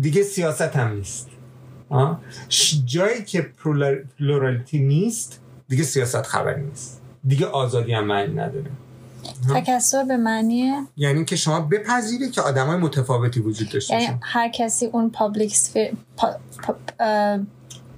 [0.00, 1.28] دیگه سیاست هم نیست
[2.84, 7.00] جایی که plurality نیست دیگه سیاست خبری نیست.
[7.26, 8.70] دیگه آزادی هم معنی نداره.
[9.54, 14.48] تکسر به معنیه یعنی که شما بپذیرید که آدم های متفاوتی وجود داشته یعنی هر
[14.48, 15.92] کسی اون پابلیک سفیر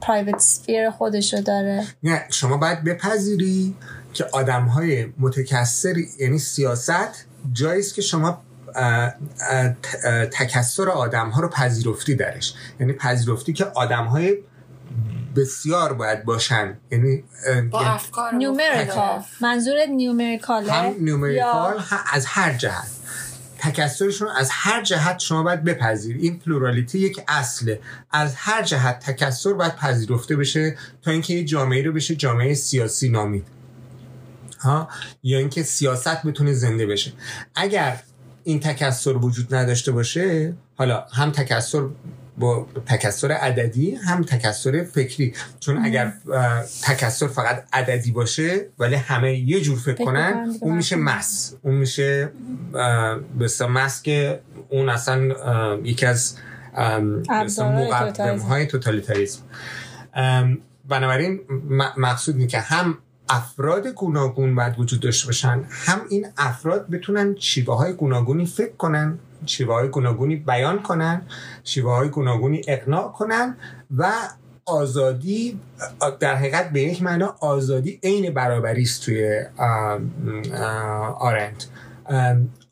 [0.01, 1.87] پرایوت سفیر خودشو داره.
[2.03, 3.75] نه شما باید بپذیری
[4.13, 8.43] که آدم های متکثری یعنی سیاست جاییست که شما
[10.33, 12.55] تکسر آدم ها رو پذیرفتی درش.
[12.81, 14.39] یعنی پذیرفتی که آدم های
[15.37, 16.79] بسیار باید باشن.
[16.91, 17.25] یعنی
[17.71, 21.83] با یعنی افکار numerical منظور numerical ه هم numerical
[22.13, 22.89] از هر جهت.
[23.59, 27.81] تکثرشون از هر جهت شما باید بپذیرید این plurality یک اصله.
[28.11, 33.09] از هر جهت تکثر باید پذیرفته بشه تا اینکه یه جامعه رو بشه جامعه سیاسی
[33.09, 33.47] نامید.
[34.61, 34.89] ها؟
[35.23, 37.13] یا اینکه سیاست بتونه زنده بشه.
[37.55, 38.03] اگر
[38.47, 41.89] این تکثر وجود نداشته باشه حالا هم تکثر
[42.39, 45.35] با تکثر عددی هم تکثر فکری.
[45.61, 46.13] چون اگر
[46.83, 51.55] تکسر فقط عددی باشه ولی همه یه جور فکر, کنن اون میشه مس.
[51.63, 52.31] اون میشه
[53.41, 55.29] بسیار مس که اون اصلا
[55.85, 56.37] یکی از
[57.59, 59.43] مقدم های توتالیتاریسم.
[60.89, 61.41] بنابراین
[61.97, 62.99] مقصود اینه که هم
[63.29, 65.65] افراد گوناگون باید وجود داشته باشن.
[65.71, 71.23] هم این افراد بتونن شیوه های گوناگونی فکر کنن شیوه های گوناگونی بیان کنن
[71.65, 73.57] شیوه های گوناگونی اقناع کنن
[73.97, 74.13] و
[74.67, 75.61] آزادی
[76.21, 79.43] در حقیقت به یک معنا آزادی عین برابری است توی
[81.19, 81.67] آرنت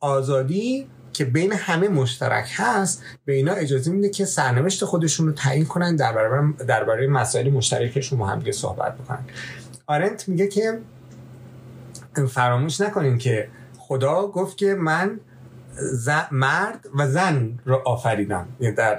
[0.00, 5.64] آزادی که بین همه مشترک هست به اینا اجازه میده که سرنوشت خودشون رو تعیین
[5.64, 9.24] کنن درباره درباره مسائل مشترکشون با هم صحبت بکنن.
[9.86, 10.80] آرنت میگه که
[12.28, 15.20] فراموش نکنین که خدا گفت که من
[16.30, 18.48] مرد و زن رو آفریدم.
[18.60, 18.98] یعنی در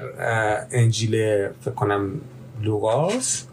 [0.71, 2.21] انجیل فکر کنم
[2.61, 3.45] لوقاس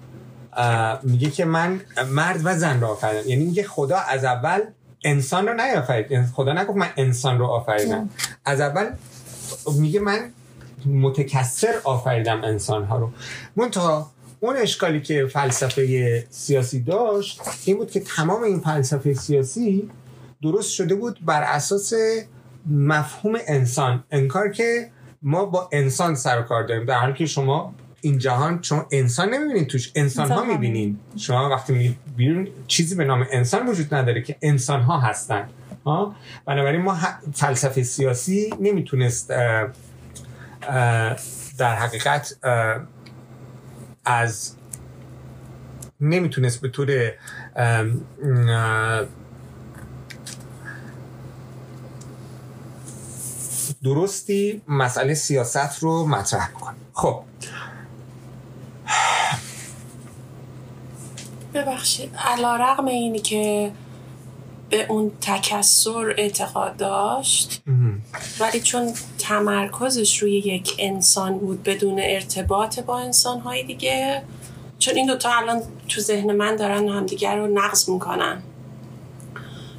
[1.02, 1.80] میگه که من
[2.10, 3.28] مرد و زن رو آفریدم.
[3.28, 4.60] یعنی میگه خدا از اول
[5.04, 6.10] انسان رو نیافرید.
[6.10, 8.10] یعنی خدا نگفت من انسان رو آفریدم.
[8.44, 8.86] از اول
[9.78, 10.30] میگه من
[10.86, 13.10] متکثر آفریدم انسان ها رو.
[13.56, 14.10] منتها
[14.44, 19.90] اون اشکالی که فلسفه سیاسی داشت این بود که تمام این فلسفه سیاسی
[20.42, 21.92] درست شده بود بر اساس
[22.70, 24.04] مفهوم انسان.
[24.10, 24.90] انکار که
[25.22, 26.84] ما با انسان سر و کار داریم.
[26.84, 29.92] در حالی که شما این جهان شما انسان نمی‌بینید توش.
[29.94, 35.00] انسان ها می‌بینید شما وقتی می‌بینید چیزی به نام انسان وجود نداره که انسان ها
[35.00, 35.48] هستن.
[35.86, 36.14] ها؟
[36.46, 36.98] بنابراین ما
[37.34, 39.28] فلسفه سیاسی نمی‌تونست
[41.58, 42.36] در حقیقت
[44.04, 44.56] از
[46.00, 47.12] نمی‌تونست به طور
[53.82, 56.74] درستی مسئله سیاست رو مطرح کنه.
[56.92, 57.22] خب.
[61.54, 62.14] ببخشید.
[62.16, 63.72] علا رقم اینی که
[64.70, 67.62] به اون تکسر اعتقاد داشت؟
[68.40, 74.22] ولی چون تمرکزش روی یک انسان بود بدون ارتباط با انسانهای دیگه
[74.78, 78.42] چون این دوتا الان تو ذهن من دارن همدیگر رو نقض می‌کنن.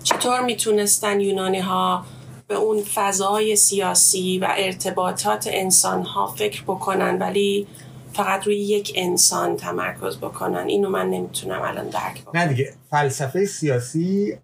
[0.04, 2.06] چطور می‌تونستن یونانی ها
[2.48, 7.68] به اون فضای سیاسی و ارتباطات انسان ها فکر بکنن ولی
[8.14, 12.42] فقط روی یک انسان تمرکز بکنن؟ اینو من نمی‌تونم الان درک بکنم.
[12.42, 14.38] نه دیگه فلسفه سیاسی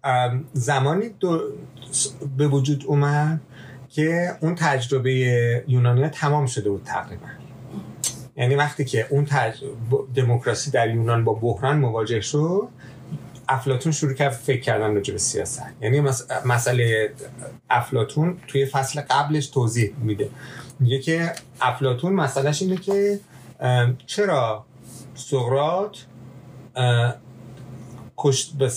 [0.52, 1.40] زمانی دو
[2.36, 3.40] به وجود اومد
[3.90, 5.12] که اون تجربه
[5.68, 7.26] یونانی تمام شده بود تقریبا.
[8.36, 9.26] یعنی وقتی که اون
[10.14, 12.68] دموکراسی در یونان با بحران مواجه شد
[13.48, 15.62] افلاتون شروع کرد فکر کردن راجع به سیاست.
[15.80, 16.02] یعنی
[16.44, 17.12] مسئله
[17.70, 20.30] افلاتون توی فصل قبلش توضیح میده.
[20.80, 23.20] میگه که افلاتون مسئلهش اینه که
[24.06, 24.64] چرا
[25.14, 25.96] سقراط
[28.58, 28.70] به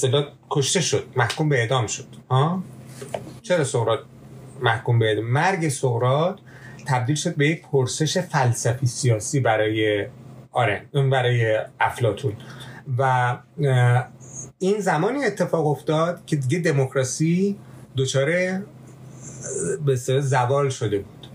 [0.49, 2.63] کشته شد محکوم به اعدام شد ها؟
[3.41, 3.99] چرا سقراط
[4.63, 6.39] محکوم به مرگ سقراط
[6.87, 10.07] تبدیل شد به یک پرسش فلسفی سیاسی برای
[10.51, 12.33] آره اون برای افلاتون.
[12.97, 13.37] و
[14.59, 17.57] این زمانی اتفاق افتاد که دیگه دموکراسی
[17.97, 18.31] دچار
[19.85, 21.27] به زوال شده بود.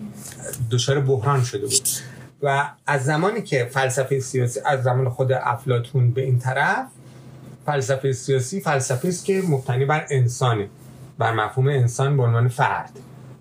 [0.71, 1.89] دچار بحران شده بود.
[2.43, 6.87] و از زمانی که فلسفه سیاسی از زمان خود افلاتون به این طرف
[7.67, 10.69] فلسفه سیاسی فلسفه است که مبتنی بر انسانه.
[11.19, 12.99] بر مفهوم انسان به عنوان فرد.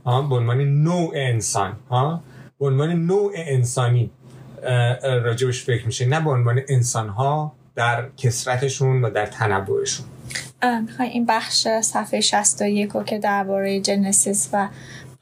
[0.07, 2.23] به عنوان نوع انسان ها؟
[2.59, 4.11] به عنوان نوع انسانی
[5.03, 6.05] راجبش فکر میشه.
[6.05, 10.05] نه به عنوان انسان ها در کسرتشون و در تنوعشون.
[10.81, 14.67] می‌خوای این بخش صفحه 61 که درباره جنسیس و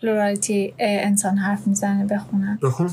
[0.01, 2.89] پلورالیتی انسان حرف می‌زنه بخونم؟ بخون.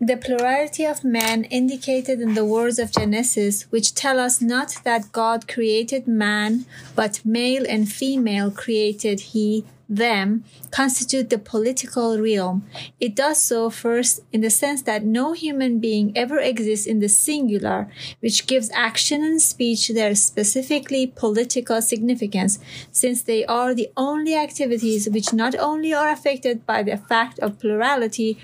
[0.00, 5.10] The plurality of man indicated in the words of Genesis, which tell us not that
[5.10, 12.64] God created man, but male and female created he them constitute the political realm.
[13.00, 17.08] It does so first in the sense that no human being ever exists in the
[17.08, 17.88] singular,
[18.20, 22.58] which gives action and speech their specifically political significance,
[22.90, 27.58] since they are the only activities which not only are affected by the fact of
[27.58, 28.38] plurality,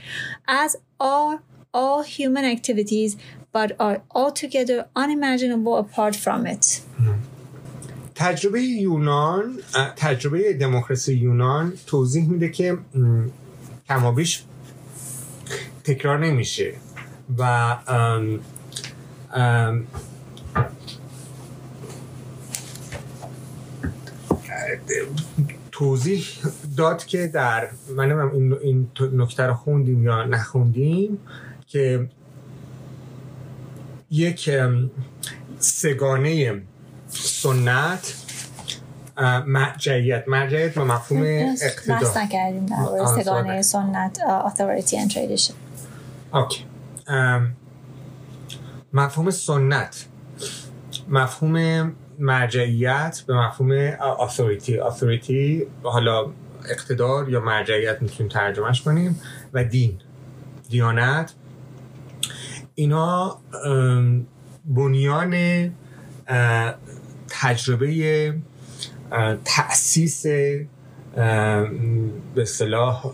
[0.47, 1.43] as are
[1.75, 3.17] all human activities,
[3.51, 6.83] but are altogether unimaginable apart from it.
[7.01, 7.22] Mm.
[8.23, 9.59] تجربه یونان
[9.97, 12.79] تجربه دموکراسی یونان توضیح میده که
[13.89, 14.43] کمابیش
[15.85, 16.75] تکرار نمیشه
[17.39, 18.41] و ام
[19.33, 19.87] ام
[25.73, 26.27] توضیح
[26.77, 31.19] داد که در من این, این نکته رو خوندیم یا نخوندیم
[31.67, 32.09] که
[34.11, 34.51] یک
[35.59, 36.63] سگانه
[37.13, 38.15] سنت
[39.47, 41.23] مرجعیت مرجعیت به مفهوم
[41.63, 45.53] اقتدار بحث نکردیم در سگانه سنت authority and tradition.
[46.35, 46.65] اوکی.
[48.93, 50.07] مفهوم سنت.
[51.09, 54.73] مفهوم مرجعیت به مفهوم authority.
[54.91, 56.27] Authority حالا
[56.71, 59.21] اقتدار یا مرجعیت می‌تونیم ترجمهش کنیم.
[59.53, 59.99] و دین.
[60.69, 61.33] دیانت.
[62.75, 63.39] اینا
[64.65, 65.35] بنیان
[67.43, 68.35] تجربه
[69.45, 70.27] تأسیس
[72.35, 73.07] به صلاح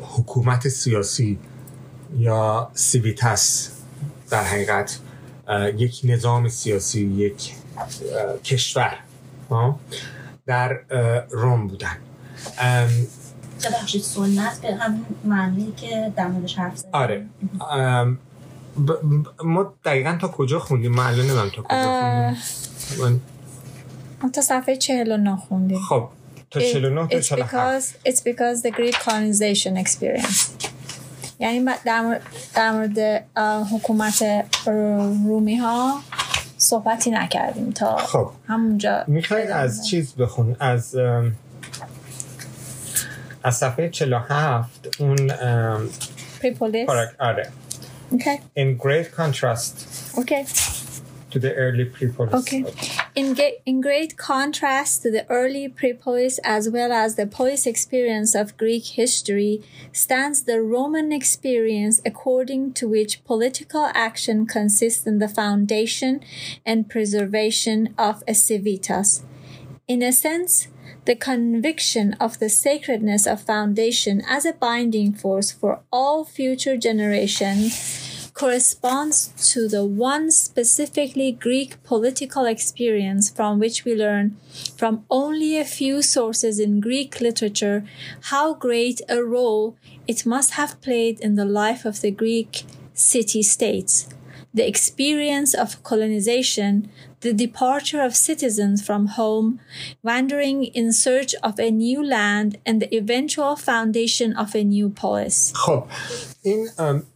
[0.00, 1.38] حکومت سیاسی
[2.18, 3.70] یا سیویتس
[4.30, 4.98] در حقیقت
[5.76, 7.52] یک نظام سیاسی یک
[8.44, 8.98] کشور
[10.46, 10.80] در
[11.30, 11.96] روم بودن.
[14.00, 17.26] سنت به همون معنی که در موردش حرف آره.
[19.44, 22.36] ما دقیقا تا کجا خوندیم؟ من الان نمیم تا کجا
[22.98, 23.20] خوندیم.
[24.28, 26.08] تا صفحه 49 خوندیم خب
[26.50, 30.68] تا 49 تا 47 It's because the Greek colonization experience
[31.38, 32.22] یعنی در مورد,
[32.54, 33.24] در مورد
[33.72, 34.24] حکومت
[35.24, 36.00] رومی ها
[36.58, 40.96] صحبتی نکردیم تا خب همونجا می‌خوای از چیز بخون از
[43.42, 45.16] از صفحه 47 اون
[46.42, 47.50] پریپولیس آره
[48.12, 48.40] Okay.
[48.56, 49.74] In great contrast.
[50.18, 50.44] Okay.
[51.30, 52.34] to the early prepolis.
[52.34, 52.64] Okay.
[53.16, 53.36] In,
[53.66, 58.84] in great contrast to the early prepolis as well as the polis experience of Greek
[58.84, 66.20] history stands the Roman experience according to which political action consists in the foundation
[66.64, 69.24] and preservation of a civitas.
[69.88, 70.68] In a sense,
[71.04, 77.99] the conviction of the sacredness of foundation as a binding force for all future generations
[78.40, 84.34] corresponds to the one specifically Greek political experience from which we learn
[84.78, 87.84] from only a few sources in Greek literature
[88.32, 89.76] how great a role
[90.08, 92.64] it must have played in the life of the Greek
[92.94, 94.08] city states.
[94.52, 99.48] the experience of colonization, the departure of citizens from home,
[100.08, 105.52] wandering in search of a new land, and the eventual foundation of a new polis.
[105.54, 105.84] خب
[106.42, 106.68] این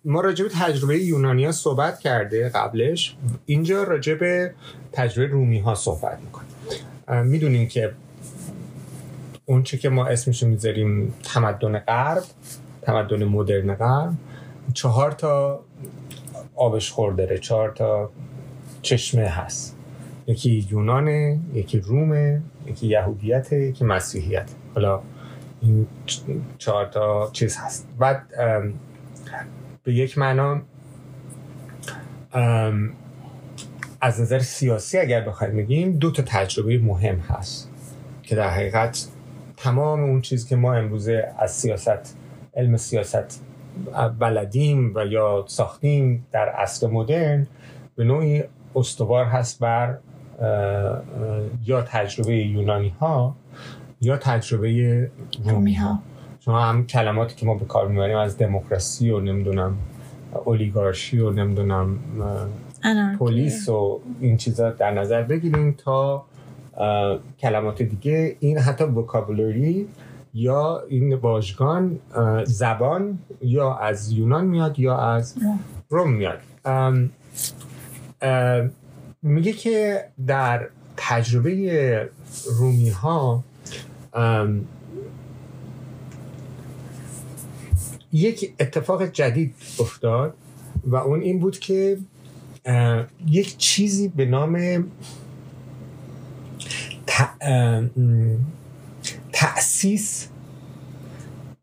[0.05, 3.17] ما راجع به تجربه یونانی ها صحبت کرده قبلش.
[3.47, 4.55] اینجا راجع به
[4.93, 7.93] تجربه رومی ها صحبت می‌کنه می‌دونیم که
[9.45, 12.25] اون چه که ما اسمشو می‌ذاریم تمدن غرب
[12.83, 14.13] تمدن مدرن غرب.
[14.75, 15.65] چهار تا
[16.55, 18.11] آبش خورداره چهار تا
[18.83, 19.74] چشمه هست.
[20.27, 24.51] یکی یونانه یکی رومه یکی یهودیت یکی مسیحیت.
[24.75, 25.01] حالا
[25.63, 25.87] این
[26.59, 27.89] چهار تا چیز هست.
[27.99, 28.23] بعد
[29.85, 30.63] به یک معنا
[34.01, 37.71] از نظر سیاسی اگر بخوایم بگیم دو تا تجربه مهم هست
[38.23, 39.09] که در حقیقت
[39.57, 42.17] تمام اون چیز که ما امروزه از سیاست
[42.57, 43.45] علم سیاست
[44.19, 47.47] بلدیم و یا ساختیم در اصل مدرن
[47.97, 48.45] به نوعی
[48.77, 49.99] استوار هست بر
[51.65, 53.37] یا تجربه یونانی ها
[54.01, 55.11] یا تجربه
[55.45, 55.99] رومی ها
[56.41, 59.77] شما هم کلماتی که ما به کار می‌بریم از دموکراسی و نمی‌دونم
[60.45, 61.99] اولیگارشی و نمی‌دونم
[63.19, 66.25] پلیس و این چیزا در نظر بگیریم تا
[67.39, 68.37] کلمات دیگه.
[68.41, 69.89] این حتی وکابولری
[70.35, 71.99] یا این واژگان
[72.45, 75.39] زبان یا از یونان میاد یا از
[75.89, 76.39] روم میاد.
[79.25, 82.11] میگه که در تجربه
[82.59, 83.45] رومی ها
[88.13, 90.35] یک اتفاق جدید افتاد
[90.85, 91.99] و اون این بود که
[93.27, 94.85] یک چیزی به نام
[99.33, 100.29] تأسیس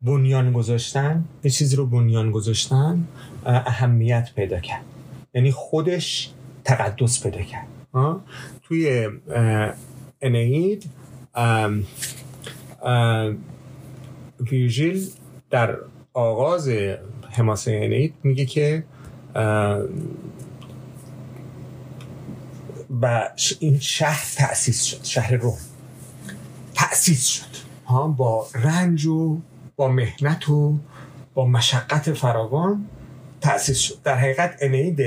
[0.02, 1.26] بنیان گذاشتن.
[1.44, 3.08] یه چیزی رو بنیان گذاشتن
[3.46, 4.82] اهمیت پیدا کرد.
[5.34, 6.32] یعنی خودش
[6.64, 7.68] تقدس پیدا کرد.
[8.64, 9.10] توی
[10.22, 10.90] انهید
[14.52, 15.10] ویرژیل
[15.50, 15.78] در
[16.14, 16.70] آغاز
[17.32, 18.84] حماسه انهید میگه که
[23.02, 25.58] و این شهر تأسیس شد شهر روم.
[26.74, 27.62] تأسیس شد.
[27.86, 29.38] ها؟ با رنج و
[29.76, 30.78] با مهنت و
[31.34, 32.86] با مشقت فراوان
[33.42, 34.02] تأسیس شد.
[34.04, 35.02] در حقیقت انید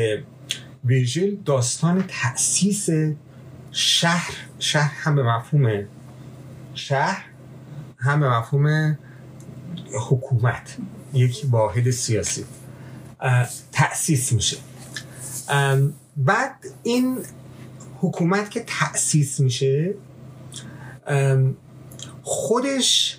[0.85, 2.89] ویژیل داستان تأسیس
[3.71, 5.85] شهر شهر هم به مفهوم
[6.75, 7.25] شهر
[7.99, 8.99] هم به مفهوم
[10.09, 10.77] حکومت
[11.13, 12.45] یک واحد سیاسی.
[13.73, 14.57] تأسیس میشه.
[16.17, 17.19] بعد این
[18.01, 19.95] حکومت که تأسیس میشه
[22.23, 23.19] خودش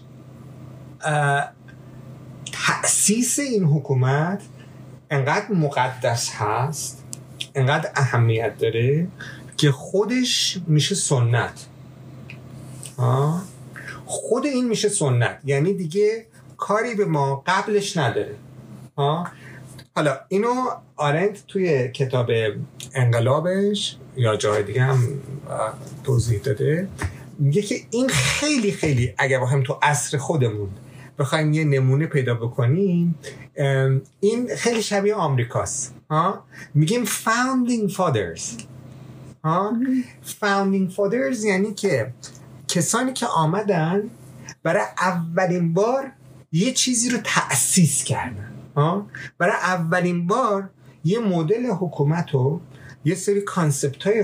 [2.52, 4.42] تأسیس این حکومت
[5.10, 7.05] انقدر مقدس هست
[7.56, 9.08] انقدر اهمیت داره
[9.58, 11.66] که خودش میشه سنت.
[14.06, 15.40] خود این میشه سنت.
[15.46, 16.26] یعنی دیگه
[16.58, 18.36] کاری به ما قبلش نداره.
[19.96, 20.54] حالا اینو
[20.96, 22.32] آرنت توی کتاب
[22.94, 25.08] انقلابش یا جای دیگه هم
[26.04, 26.88] توضیح داده.
[27.40, 30.70] میگه که این خیلی خیلی اگر با هم تو عصر خودمون
[31.20, 33.16] بخوایم یه نمونه پیدا بکنیم
[34.20, 35.95] این خیلی شبیه آمریکاست.
[36.10, 36.44] ها؟
[36.74, 38.42] میگیم founding fathers.
[39.44, 39.74] ها؟
[40.42, 42.14] founding fathers یعنی که
[42.68, 44.10] کسانی که آمدن
[44.64, 46.12] برای اولین بار
[46.52, 48.52] یه چیزی رو تأسیس کردن.
[48.76, 50.70] ها؟ برای اولین بار
[51.04, 52.62] یه مدل حکومت رو
[53.06, 54.24] یه سری concept های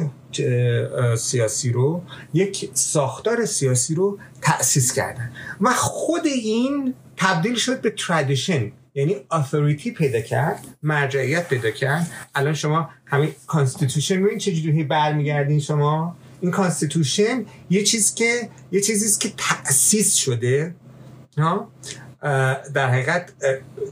[1.18, 2.04] سیاسی رو
[2.34, 5.32] یک ساختار سیاسی رو تأسیس کردن.
[5.62, 12.12] و خود این تبدیل شد به tradition یعنی authority پیدا کرد مرجعیت پیدا کرد.
[12.36, 18.82] الان شما همین constitution رو این چجوری برمیگردین شما؟ این constitution یه چیز که یه
[18.82, 20.76] چیزی که تأسیس شده.
[21.38, 21.72] ها؟
[22.74, 23.34] در حقیقت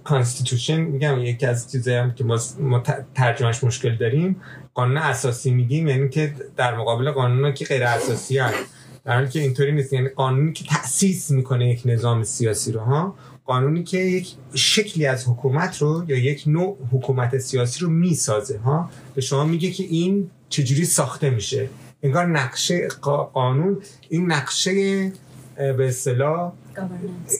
[0.04, 2.24] constitution میگم یکی از چیزایی هم که
[2.60, 2.84] ما
[3.16, 4.42] ترجمهش مشکل داریم.
[4.74, 8.58] قانون اساسی میگیم یعنی که در مقابل قانون که غیر اساسی هست.
[9.06, 13.16] در حالی که اینطوری نیست یعنی قانونی که تأسیس می‌کنه یک نظام سیاسی رو ها؟
[13.50, 18.90] قانونی که یک شکلی از حکومت رو یا یک نوع حکومت سیاسی رو می‌سازه ها؟
[19.16, 21.70] به شما میگه که این چجوری ساخته میشه؟
[22.04, 22.88] انگار نقشه
[23.34, 25.12] قانون این نقشه
[25.56, 26.52] به اصطلاح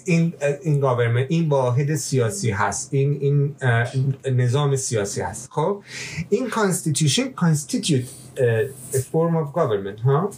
[0.06, 0.34] این
[0.64, 3.56] این government این واحد سیاسی هست این این
[4.36, 5.50] نظام سیاسی هست.
[5.52, 5.84] خب
[6.30, 8.06] این constitution constitute
[9.12, 10.30] form of government ها؟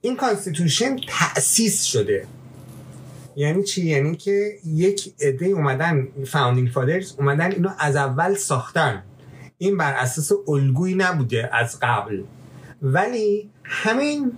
[0.00, 2.26] این constitution تأسیس شده.
[3.36, 9.02] یعنی چی؟ یعنی که یک عده اومدن founding fathers اومدن اینو از اول ساختن.
[9.58, 12.22] این بر اساس الگویی نبوده از قبل.
[12.82, 14.32] ولی همین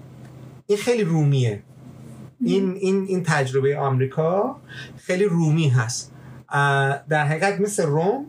[0.67, 1.63] این خیلی رومیه.
[2.45, 4.61] این این این تجربه آمریکا
[4.97, 6.13] خیلی رومی هست.
[7.09, 8.27] در حقیقت مثل روم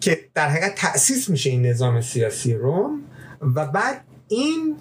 [0.00, 3.02] که در حقیقت تأسیس میشه این نظام سیاسی روم
[3.40, 4.76] و بعد این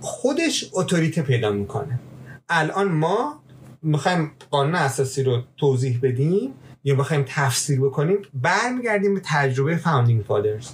[0.00, 2.00] خودش اتوریته پیدا می‌کنه.
[2.48, 3.41] الان ما
[3.82, 6.50] می‌خوایم قانون اساسی رو توضیح بدیم
[6.84, 10.68] یا بخوایم تفسیر بکنیم برمیگردیم به تجربه founding fathers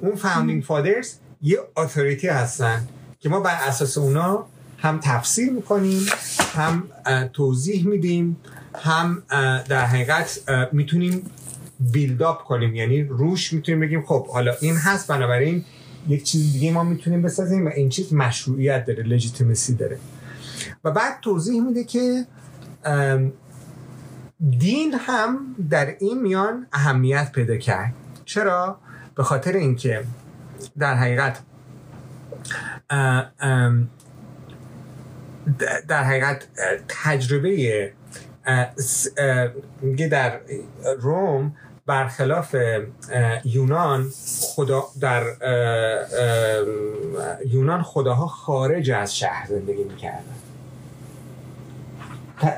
[0.00, 4.46] اون founding fathers یه authority هستن که ما بر اساس اونا
[4.78, 6.06] هم تفسیر می‌کنیم
[6.54, 6.88] هم
[7.32, 8.36] توضیح میدیم
[8.74, 9.22] هم
[9.68, 10.40] در حقیقت
[10.72, 11.30] می‌تونیم
[11.80, 12.74] build up کنیم.
[12.74, 15.64] یعنی روش می‌تونیم بگیم خب حالا این هست بنابراین
[16.08, 19.98] یک چیز دیگه ما می‌تونیم بسازیم و این چیز مشروعیت داره legitimacy داره.
[20.86, 22.26] و بعد توضیح میده که
[24.58, 28.78] دین هم در این میان اهمیت پیدا کرد چرا؟
[29.14, 30.04] به خاطر اینکه
[30.78, 31.38] در حقیقت
[35.88, 36.46] در حقیقت
[36.88, 37.92] تجربه
[40.10, 40.40] در
[40.98, 41.56] روم
[41.86, 42.56] برخلاف
[43.44, 44.10] یونان
[44.40, 45.24] خدا در
[47.46, 50.45] یونان خداها خارج از شهر زندگی می‌کردن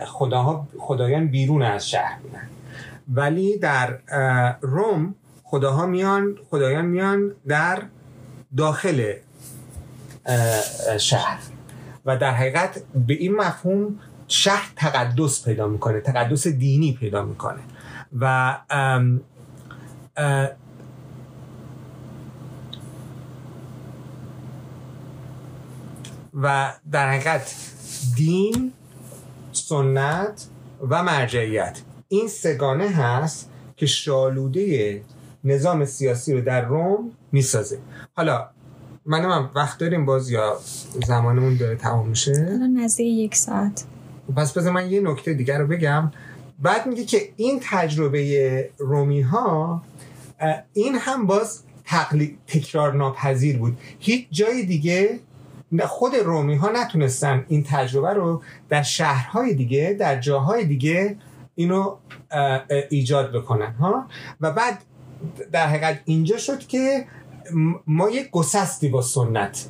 [0.06, 2.48] خداها خدایان بیرون از شهر بودن.
[3.14, 3.98] ولی در
[4.60, 5.14] روم
[5.44, 7.82] خداها میان خدایان میان در
[8.56, 9.12] داخل
[10.98, 11.38] شهر.
[12.06, 13.98] و در حقیقت به این مفهوم
[14.28, 17.60] شهر تقدس پیدا می‌کنه تقدس دینی پیدا می‌کنه.
[18.20, 18.56] و
[26.34, 27.54] و در حقیقت
[28.16, 28.72] دین
[29.68, 30.46] سنت
[30.90, 31.78] و مرجعیت.
[32.08, 35.02] این سگانه هست که شالوده
[35.44, 37.78] نظام سیاسی رو در روم می‌سازه.
[38.12, 38.48] حالا
[39.06, 40.58] من هم وقت داریم باز یا
[41.06, 42.32] زمانمون داره تمام میشه؟
[42.76, 43.84] نزدیک یک ساعت.
[44.36, 46.12] پس بذار من یه نکته دیگر رو بگم.
[46.58, 49.82] بعد میگه که این تجربه رومی ها
[50.72, 51.62] این هم باز
[52.46, 53.78] تکرار ناپذیر بود.
[53.98, 55.20] هیچ جای دیگه
[55.86, 61.16] خود رومی ها نتونستن این تجربه رو در شهرهای دیگه در جاهای دیگه
[61.54, 61.96] اینو
[62.90, 64.06] ایجاد بکنن ها؟
[64.40, 64.84] و بعد
[65.52, 67.06] در حقیقت اینجا شد که
[67.86, 69.68] ما یک گسستی با سنت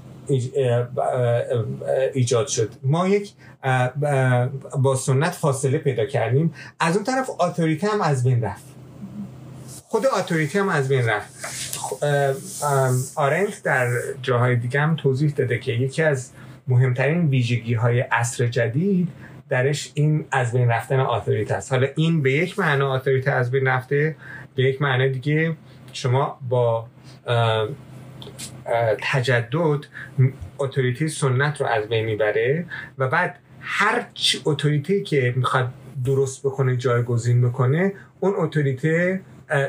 [2.14, 2.72] ایجاد شد.
[2.82, 3.32] ما یک
[4.78, 6.54] با سنت فاصله پیدا کردیم.
[6.80, 8.77] از اون طرف اتوریته هم از بین رفت.
[9.88, 11.78] خود اتوریته هم از بین رفت.
[13.16, 13.88] آرنت در
[14.22, 16.30] جاهای دیگه هم توضیح داده که یکی از
[16.68, 19.08] مهمترین ویژگی های عصر جدید
[19.48, 21.72] درش این از بین رفتن اتوریته است.
[21.72, 24.16] حالا این به یک معنا اتوریته از بین رفته
[24.54, 25.56] به یک معنا دیگه
[25.92, 26.86] شما با
[29.02, 29.84] تجدد
[30.58, 32.66] اتوریته سنت رو از بین می‌بره
[32.98, 34.06] و بعد هر
[34.44, 35.68] اتوریته که می‌خواد
[36.04, 39.20] درست بکنه جایگزین بکنه اون اتوریته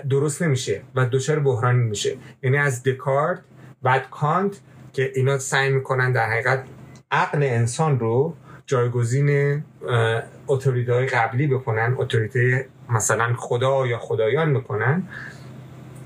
[0.10, 2.18] درست نمیشه و دچار بحران میشه.
[2.44, 3.40] یعنی از دکارت
[3.82, 4.60] بعد کانت
[4.94, 6.64] که اینا سعی می‌کنن در حقیقت
[7.12, 9.64] عقل انسان رو جایگزین
[10.48, 15.04] اتوریته های قبلی بکنن اتوریته مثلا خدا یا خدایان بکنن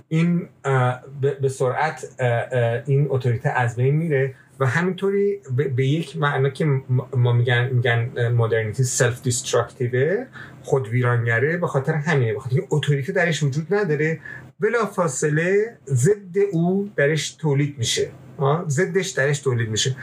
[0.07, 0.49] این
[1.41, 2.21] به سرعت
[2.85, 5.39] این اتوریته از بین میره و همینطوری
[5.75, 6.65] به یک معنا که
[7.15, 10.25] ما میگن میگن modernity self-destructive
[10.63, 14.19] خود ویرانگره به خاطر همینه به خاطر اتوریته درش وجود نداره
[14.59, 18.11] بلافاصله ضد او درش تولید میشه.
[18.67, 19.95] ضدش درش تولید میشه.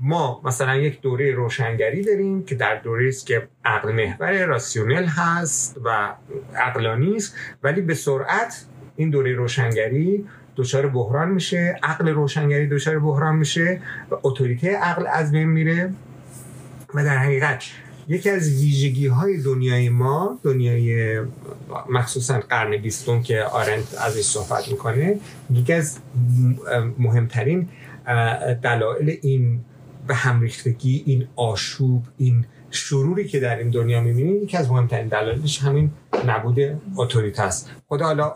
[0.00, 5.80] ما مثلا یک دوره روشنگری داریم که در دوره است که عقل محور راسیونل هست
[5.84, 6.14] و
[6.54, 8.66] عقلانی است ولی به سرعت
[8.96, 10.26] این دوره روشنگری
[10.56, 13.80] دچار بحران میشه عقل روشنگری دچار بحران میشه
[14.10, 15.92] و اتوریته عقل از بین میره.
[16.94, 17.64] و در حقیقت
[18.08, 21.20] یکی از ویژگی های دنیای ما دنیای
[21.90, 25.18] مخصوصا قرن بیستون که آرنت ازش صحبت می‌کنه
[25.50, 25.98] یکی از
[26.98, 27.68] مهمترین
[28.62, 29.60] دلایل این
[30.06, 30.48] به هم
[30.82, 35.90] این آشوب این شروری که در این دنیا می‌بینیم یکی از مهمترین دلایلش همین
[36.26, 36.58] نبود
[36.96, 37.70] اتوریته است.
[37.88, 38.28] خدا حالا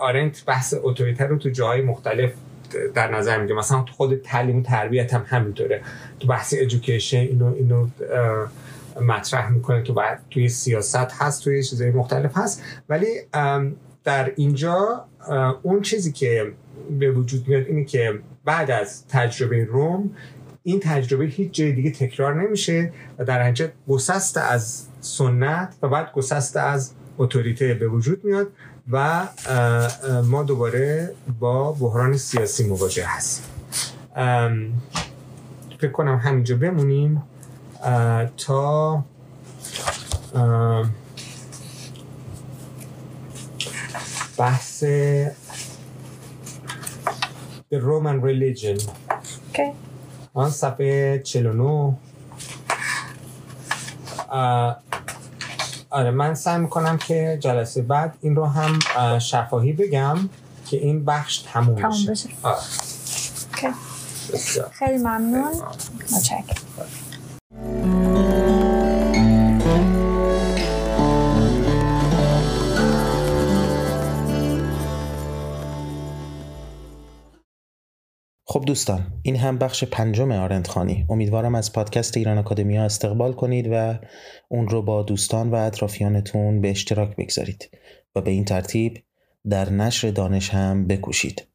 [0.00, 2.32] آرنت بحث اتوریته رو تو جاهای مختلف
[2.94, 5.82] در نظر میگه مثلا خود تعلیم و تربیت هم همینطوره.
[6.20, 7.88] تو بحث ادویکیشن اینو اینو
[9.00, 12.62] مطرح می‌کنه که بعد توی سیاست هست توی چیزهای مختلف هست.
[12.88, 13.06] ولی
[14.04, 15.04] در اینجا
[15.62, 16.52] اون چیزی که
[16.98, 20.10] به وجود میاد اینه که بعد از تجربه روم
[20.68, 26.12] این تجربه هیچ جای دیگه تکرار نمیشه و در نتیجه گسست از سنت و بعد
[26.12, 28.52] گسست از اتوریته به وجود میاد
[28.90, 29.28] و
[30.24, 33.44] ما دوباره با بحران سیاسی مواجه هستیم
[35.78, 37.22] فکر کنم همینجا بمونیم
[38.36, 39.04] تا
[44.38, 44.84] بحث
[47.70, 48.78] The Roman Religion
[49.50, 49.87] okay.
[50.38, 51.94] آن صفحه 49
[55.90, 58.78] آره من سعی می‌کنم که جلسه بعد این رو هم
[59.18, 60.18] شفاهی بگم
[60.66, 61.74] که این بخش تموم
[62.08, 62.56] بشه, آره.
[64.72, 65.62] خیلی ممنون.
[66.12, 66.44] متشکرم.
[78.58, 83.98] خب دوستان این هم بخش پنجم آرندخانی امیدوارم از پادکست ایران اکادمیا استقبال کنید و
[84.48, 87.70] اون رو با دوستان و اطرافیانتون به اشتراک بگذارید
[88.14, 89.04] و به این ترتیب
[89.50, 91.46] در نشر دانش هم بکوشید.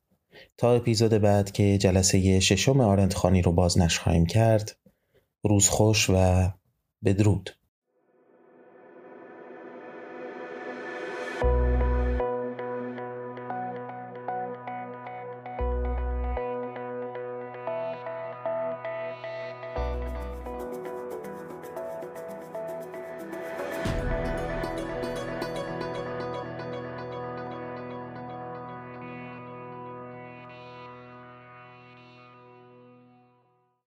[0.58, 4.78] تا اپیزود بعد که جلسه ششم آرندخانی رو بازنشر خواهیم کرد
[5.44, 6.48] روز خوش و
[7.06, 7.50] بدرود.